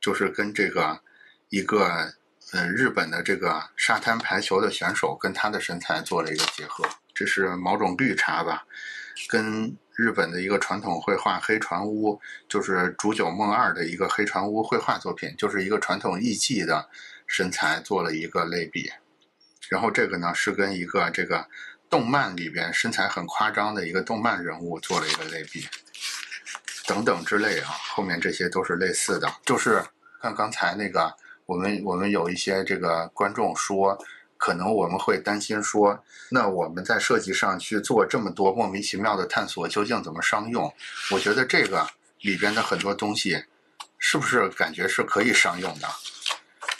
[0.00, 1.00] 就是跟这个
[1.50, 2.12] 一个
[2.52, 6.84] 呃日本的这个沙滩排球的选手跟他的身材做了一个结合。
[7.14, 8.64] 这是某种绿茶吧，
[9.28, 9.76] 跟。
[9.98, 12.14] 日本的一个传统绘画《黑船屋》，
[12.48, 16.88] 就是竹久梦二的一个黑船屋绘画作品，就是一个传统艺伎的
[17.26, 18.92] 身材做了一个类比。
[19.68, 21.46] 然后这个呢是跟一个这个
[21.90, 25.66] 动漫里边身材很夸张的一个动漫人物做了一个类比，
[26.86, 27.70] 等等之类啊。
[27.94, 29.82] 后面这些都是类似的，就是
[30.20, 31.14] 看刚才那个，
[31.46, 33.98] 我们我们有一些这个观众说。
[34.40, 40.72] 可能我们会担心说，那我们在设计上去做这么多莫名其妙的探索，究竟怎么商用？
[41.10, 41.84] 我觉得这个
[42.20, 43.42] 里边的很多东西，
[43.98, 45.88] 是不是感觉是可以商用的？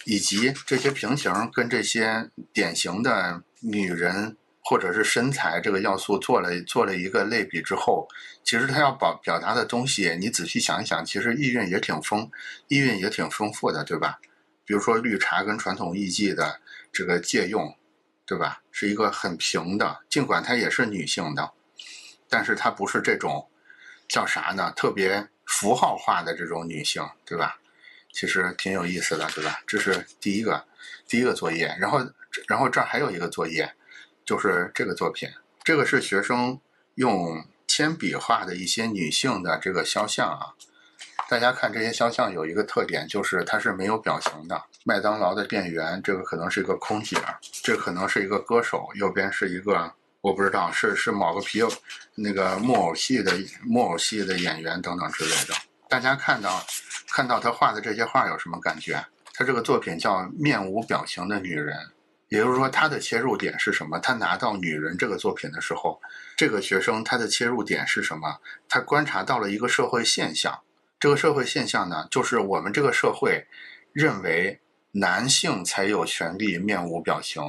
[0.09, 4.35] 以及这些平行跟这些典型的女人
[4.65, 8.09] 或者是身材这个要素做了做了一个类比之后，
[8.43, 12.31] 其实他要表表达的东西，你仔细想一想，其实意蕴也挺丰，
[12.69, 14.19] 意蕴也挺丰富的，对吧？
[14.65, 16.61] 比如说绿茶跟传统艺伎的。
[16.91, 17.77] 这个借用，
[18.25, 18.63] 对吧？
[18.73, 21.53] 是一个很平的，尽管它也是女性的，
[22.31, 23.47] 但是它不是这种
[24.09, 24.73] 叫啥呢？
[24.75, 27.61] 特别符号化的这种女性，对吧？
[28.19, 29.61] 其实挺有意思的，对吧？
[29.65, 30.65] 这是第一个
[31.07, 32.01] 第一个作业，然后
[32.49, 33.73] 然后这儿还有一个作业，
[34.25, 35.29] 就是这个作品，
[35.63, 36.61] 这个是学生
[36.97, 40.51] 用铅笔画的一些女性的这个肖像啊。
[41.29, 44.65] 大家看这些肖像有一个特点，就是它是没有表情的。
[44.83, 47.17] 麦当劳的店员，这个可能是一个空姐，
[47.63, 49.93] 这可能是一个歌手，右边是一个
[50.23, 51.63] 我不知道是是某个皮
[52.17, 55.55] 那个木偶戏的木偶戏的演员等等之类的。
[55.89, 56.65] 大家看到
[57.11, 59.05] 看到他画的这些画有什么感觉？
[59.33, 61.77] 他这个作品叫《面无表情的女人》，
[62.29, 63.99] 也就是说他的切入点是什么？
[64.01, 66.01] 他拿到女人这个作品的时候，
[66.37, 68.41] 这个学生他的切入点是什么？
[68.69, 70.61] 他观察到了一个社会现象。
[71.01, 73.47] 这个社会现象呢，就是我们这个社会
[73.93, 74.61] 认为
[74.91, 77.41] 男性才有权利面无表情。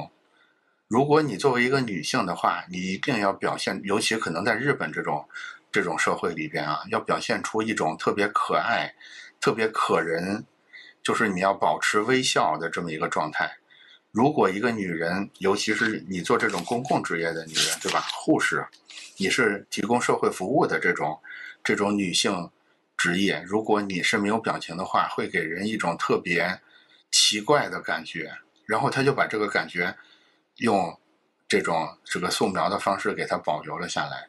[0.86, 5.28] 如果你作为一个女性的话，你一定要表现，尤其可能在日本这种
[5.70, 8.94] 这种社会里边啊，要表现出一种特别可爱、
[9.40, 10.44] 特别可人，
[11.02, 13.58] 就是你要保持微笑的这么一个状态。
[14.10, 18.00] 如果一个女人，尤其是你做这种公共职业的女人，对吧？
[18.12, 18.66] 护士，
[19.16, 21.20] 你是提供社会服务的这种
[21.62, 22.50] 这种女性。
[23.02, 26.60] 职业，如果你是没有表情的话，会给人一种特别
[27.10, 28.30] 奇怪的感觉。
[28.66, 29.96] 然后他就把这个感觉
[30.56, 31.00] 用
[31.48, 34.28] 这种这个素描的方式给它保留了下来。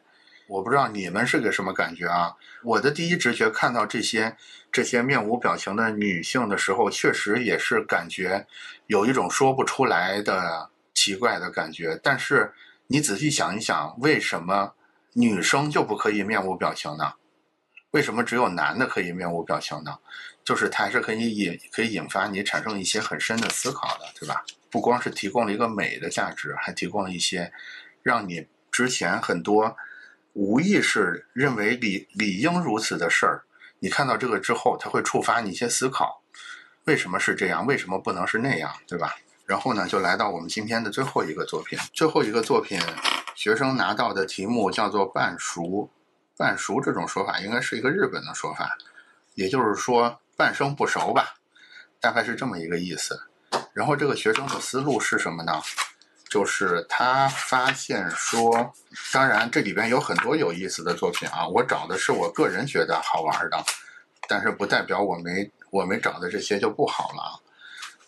[0.52, 2.36] 我不知道你们是个什么感觉啊？
[2.62, 4.36] 我的第一直觉看到这些
[4.70, 8.46] 这些面无表情的女性的时候，确实也是感觉
[8.86, 11.98] 有一种说不出来的奇怪的感觉。
[12.02, 12.52] 但是
[12.88, 14.74] 你仔细想一想，为什么
[15.14, 17.14] 女生就不可以面无表情呢？
[17.92, 19.96] 为什么只有男的可以面无表情呢？
[20.44, 24.44] 就是它还是可以引可以引发你产生一些很深的思考的，对吧？
[24.70, 27.50] 不光是提供了一个美的价值，还提供了一些
[28.02, 29.74] 让你之前很多
[30.34, 33.44] 无意识认为理理应如此的事儿，
[33.78, 36.22] 你看到这个之后，它会触发你一些思考：
[36.84, 37.66] 为什么是这样？
[37.66, 38.72] 为什么不能是那样？
[38.86, 39.14] 对吧？
[39.44, 41.78] 然后呢，就来到我们今天的最后一个作品。
[41.92, 42.80] 最后一个作品，
[43.34, 45.90] 学生拿到的题目叫做“半熟”。
[46.38, 48.76] 半熟这种说法应该是一个日本的说法，
[49.34, 51.34] 也就是说半生不熟吧，
[52.00, 53.20] 大概是这么一个意思。
[53.74, 55.60] 然后这个学生的思路是什么呢？
[56.32, 58.72] 就是他发现说，
[59.12, 63.62] 当然这里边有很多有意思的作品啊，我找的是我个人觉得好玩的，
[64.26, 67.38] 但是不代表我没我没找的这些就不好了。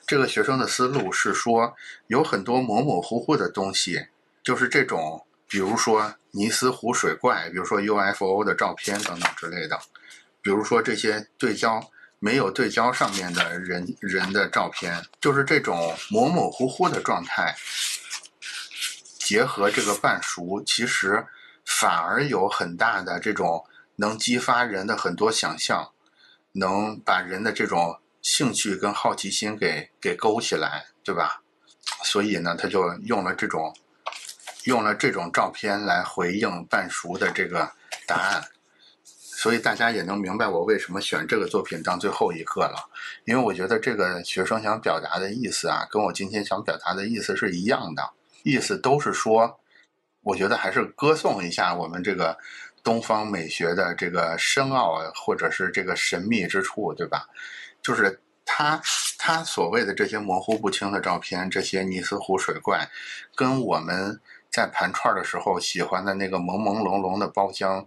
[0.07, 4.07] 这个学生的思路是说，有很多模模糊糊的东西，
[4.43, 5.27] 就是这种。
[5.47, 9.79] 比如说尼斯湖水怪，比如说 UFO 的照片等等之类的，
[10.43, 11.81] 比如说这些对焦
[12.19, 17.55] 没有对焦上面的人人的照片，就是这种模模糊糊的状态，
[19.25, 21.27] 结合这个半熟，其实
[21.65, 23.65] 反而有很大的这种
[23.97, 25.91] 能激发人的很多想象，
[26.53, 31.43] 能把人的这种兴趣跟好奇心给给勾起来，对吧？
[32.05, 33.75] 所以呢，他就用了这种。
[34.65, 37.71] 用了这种照片来回应半熟的这个
[38.07, 38.43] 答案，
[39.05, 42.89] 所以大家也能明白我为什么选这个作品当最后一个了，
[43.27, 48.11] 因为我觉得这个学生想表达的意思啊，跟我今天想表达的意思是一样的，
[48.45, 49.59] 意思都是说，
[50.23, 52.39] 我觉得还是歌颂一下我们这个
[52.85, 57.27] 东方美学的这个深奥或者是这个神秘之处，对吧？
[57.83, 58.81] 就是他
[59.19, 62.89] 他所谓的这些模糊不清的照片，这些尼斯湖水怪，
[63.35, 67.87] 跟我们在盘串的时候喜欢的那个朦朦胧胧的包浆。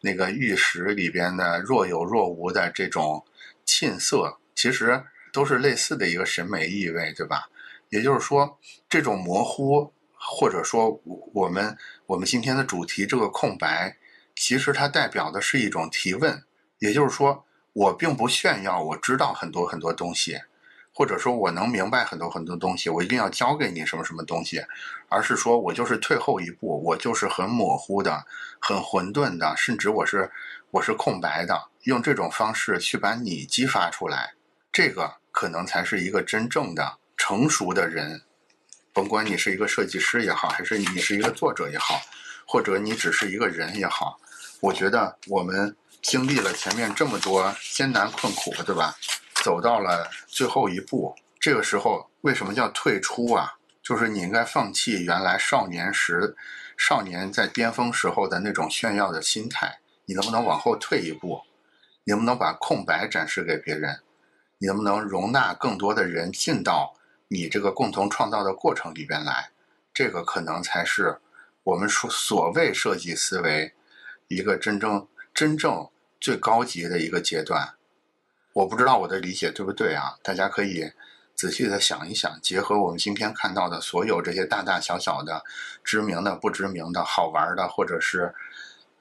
[0.00, 3.24] 那个玉石里边的若有若无的这种
[3.66, 7.48] 沁色，其实都是类似的一个审美意味，对吧？
[7.90, 8.58] 也就是说，
[8.88, 11.00] 这种模糊，或者说
[11.32, 11.76] 我们
[12.06, 13.96] 我们今天的主题这个空白，
[14.34, 16.42] 其实它代表的是一种提问。
[16.78, 20.40] 也就是说，我并不炫耀我知道很多很多东西。
[20.90, 24.60] 或者说我能明白很多很多东西，我一定要教给你什么什么东西，
[25.08, 28.26] 而是说我就是退后一步，我就是很模糊的、
[28.58, 30.28] 很混沌的，甚至我是
[30.72, 34.34] 我是空白的，用这种方式去把你激发出来，
[34.72, 38.22] 这个可能才是一个真正的成熟的人。
[38.90, 42.00] 甭管你是一个设计师也好，还是你是一个作者也好，
[42.46, 44.18] 或者你只是一个人也好，
[44.60, 48.96] 我觉得我们经历了前面这么多艰难困苦，对吧？
[49.44, 53.52] 走到了最后一步，这个时候为什么叫退出啊？
[53.82, 56.34] 就是你应该放弃原来少年时、
[56.78, 59.80] 少年在巅峰时候的那种炫耀的心态。
[60.06, 61.42] 你能不能往后退一步？
[62.04, 64.00] 你能不能把空白展示给别人？
[64.56, 66.94] 你能不能容纳更多的人进到
[67.28, 69.50] 你这个共同创造的过程里边来？
[69.94, 71.18] 这个可能才是
[71.64, 73.74] 我们说所谓设计思维
[74.28, 75.88] 一个真正、真正
[76.20, 77.74] 最高级的一个阶段。
[78.52, 80.16] 我不知道我的理解对不对啊？
[80.22, 80.92] 大家可以
[81.34, 85.44] 仔细的想一想，结合我们今天看到的所有这些大大小小的、
[85.84, 88.34] 知名的、不知名的、好玩的，或者是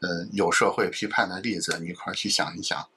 [0.02, 2.88] 嗯有社会批判的例子，你一块儿去想一想。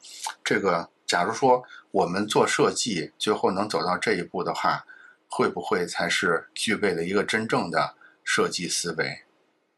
[0.43, 4.85] 这个，假如说我们做设计，最后能走到这一步的话，
[5.31, 9.25] 会不会才是具备了一个真正的设计思维？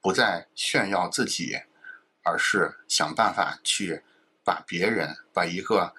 [0.01, 1.61] 不再炫耀自己，
[2.25, 4.03] 而是想办法去
[4.43, 5.95] 把别人，把一个。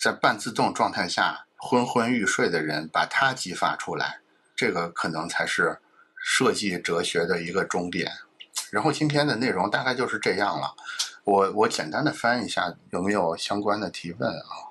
[0.00, 4.20] 在半自动状态下昏昏欲睡的人，把他激发出来，
[4.54, 5.80] 这个可能才是
[6.16, 8.12] 设计哲学的一个终点。
[8.70, 10.72] 然后今天的内容大概就是这样了。
[11.24, 14.70] 我我简单的翻一下，有没有相关的提问啊？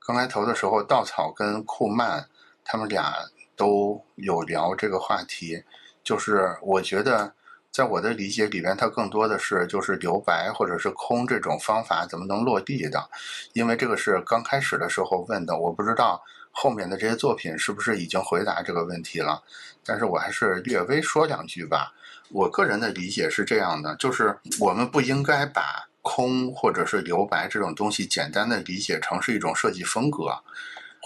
[0.00, 2.28] 刚开头的时候，稻草跟库曼
[2.62, 3.14] 他们俩
[3.58, 5.62] 都有聊这个话题，
[6.02, 7.34] 就是我觉得。
[7.70, 13.08] 在我的理解里边，它更多的是就是留白或者是空这种方法怎么能落地的？
[13.52, 19.44] 因为这个是刚开始的时候问的，我不知道后面的这些作品是不是已经回答这个问题了。
[19.84, 21.92] 但是我还是略微说两句吧。
[22.30, 30.42] 我个人的理解是这样的，就是我们不应该把空或者是留白这种东西简单的理解成是一种设计风格，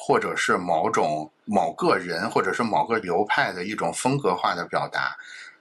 [0.05, 5.17] 或者是某种某个人或者是某个流派的一种风格化的表达。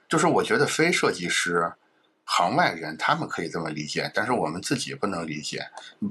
[0.10, 1.72] 就是我觉得非设计师、
[2.26, 5.64] 行外人他们可以这么理解，但是我们自己不能理解，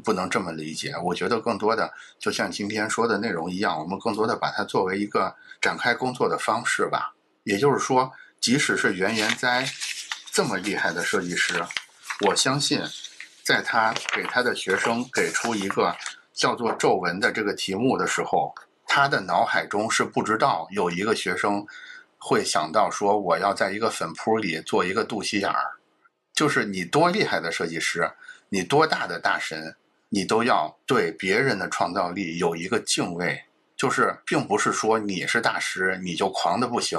[0.05, 0.95] 不能这么理解。
[1.03, 7.13] 我觉得更多的就像今天说的内容一样，我们更多的把它作为一个展开工作的方式吧。
[7.43, 9.69] 也就是说，即使是袁研哉
[10.31, 11.61] 这么厉害的设计师，
[12.29, 12.81] 我相信，
[13.43, 15.97] 在他给他的学生给出一个
[16.41, 18.55] 叫做皱纹的这个题目的时候，
[18.87, 21.67] 他的脑海中是不知道有一个学生。
[22.17, 25.73] 会想到说，我要在一个粉扑里做一个肚脐眼儿，
[26.33, 28.11] 就是你多厉害的设计师，
[28.49, 29.77] 你多大的大神，
[30.09, 33.43] 你都要对别人的创造力有一个敬畏。
[33.77, 36.99] 就是并不是说你是大师你就狂的不行，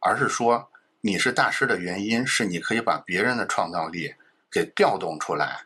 [0.00, 4.14] 而是说你是大师的原因是你可以把别人的创造力
[4.50, 5.62] 给调动出来。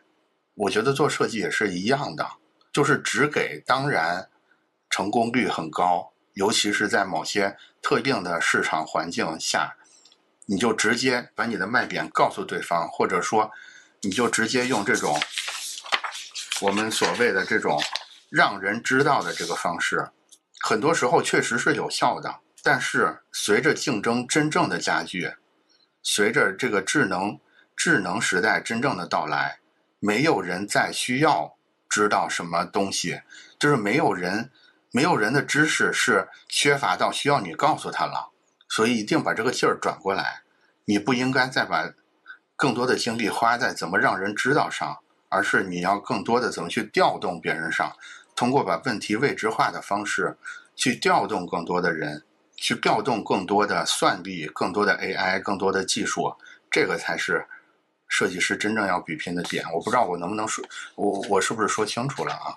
[0.53, 2.25] 我觉得做设计也是一样的，
[2.75, 4.29] 就是只给当然
[4.89, 6.11] 成功率很高。
[6.33, 9.77] 尤其是在某些特定的市场环境下，
[10.47, 13.49] 你就直接把你的卖点告诉对方，或者说，
[14.01, 15.17] 你就直接用这种
[16.63, 17.81] 我们所谓的这种
[18.29, 20.09] 让人知道的这个方式，
[20.59, 22.41] 很多时候确实是有效的。
[22.61, 25.31] 但是随着竞争真正的加剧，
[26.03, 27.39] 随着这个智能
[27.73, 29.59] 智能时代真正的到来，
[30.01, 31.55] 没有人再需要
[31.89, 33.21] 知道什么东西，
[33.59, 34.51] 就是没有人。
[34.91, 38.31] 没有人的知识是缺乏到需要你告诉他了，
[38.69, 40.43] 所以一定把这个劲儿转过来。
[40.85, 41.91] 你不应该再把
[42.55, 47.91] 更多的精力花在怎么让人知道上，而是你要更多的怎么去调动别人上，
[48.37, 50.37] 通过把问题未知化的方式
[50.77, 52.23] 去调动更多的人，
[52.55, 56.37] 去调动更多的算力、更多的 AI、更多的技术，
[56.71, 57.45] 这个才是
[58.17, 59.65] 设计师真正要比拼的点。
[59.73, 60.63] 我不知道我能不能说，
[60.95, 62.55] 我我是不是说清楚了啊？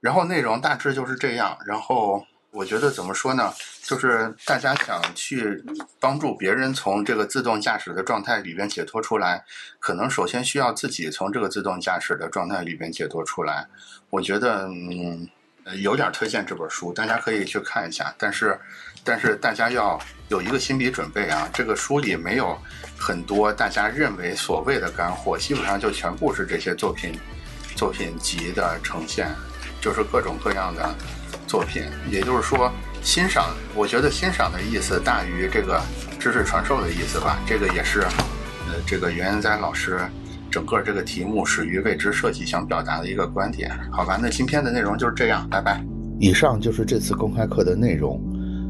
[0.00, 1.58] 然后内容大致就是这样。
[1.66, 3.52] 然后我觉得怎么说呢？
[3.82, 5.62] 就是大家想去
[6.00, 9.44] 帮助别人从这个自动驾驶的状态里边解脱出来，
[9.78, 13.66] 可能首先需要自己从这个自动驾驶的状态里边解脱出来。
[14.08, 15.28] 我觉得，嗯，
[15.64, 18.14] 呃有点推荐这本书，大家可以去看一下。
[18.18, 18.58] 但是，
[19.04, 22.58] 但是大家要有一个心理准备啊，这个书里没有
[22.98, 27.18] 很多大家认为所谓的干货，基本上就全部是这些作品
[27.76, 29.28] 作品集的呈现。
[29.80, 30.94] 就是各种各样的
[31.44, 35.82] 作品，也就是说，欣赏，我觉得欣赏的意思大于这个
[36.20, 37.36] 知识传授的意思吧。
[37.44, 38.02] 这个也是，
[38.68, 40.00] 呃，这个袁哉老师
[40.52, 43.70] 整个这个题目始于未知设计想表达的一个观点。
[43.90, 45.82] 好吧，那今天的内容就是这样，拜拜。
[46.20, 48.20] 以上就是这次公开课的内容，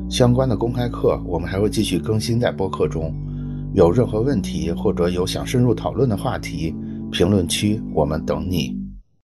[0.08, 3.12] 相关的公开课我们还会继续更新在播客中。
[3.74, 6.72] 有任何问题或者有想深入讨论的话题，
[7.10, 8.81] 评论区我们等你。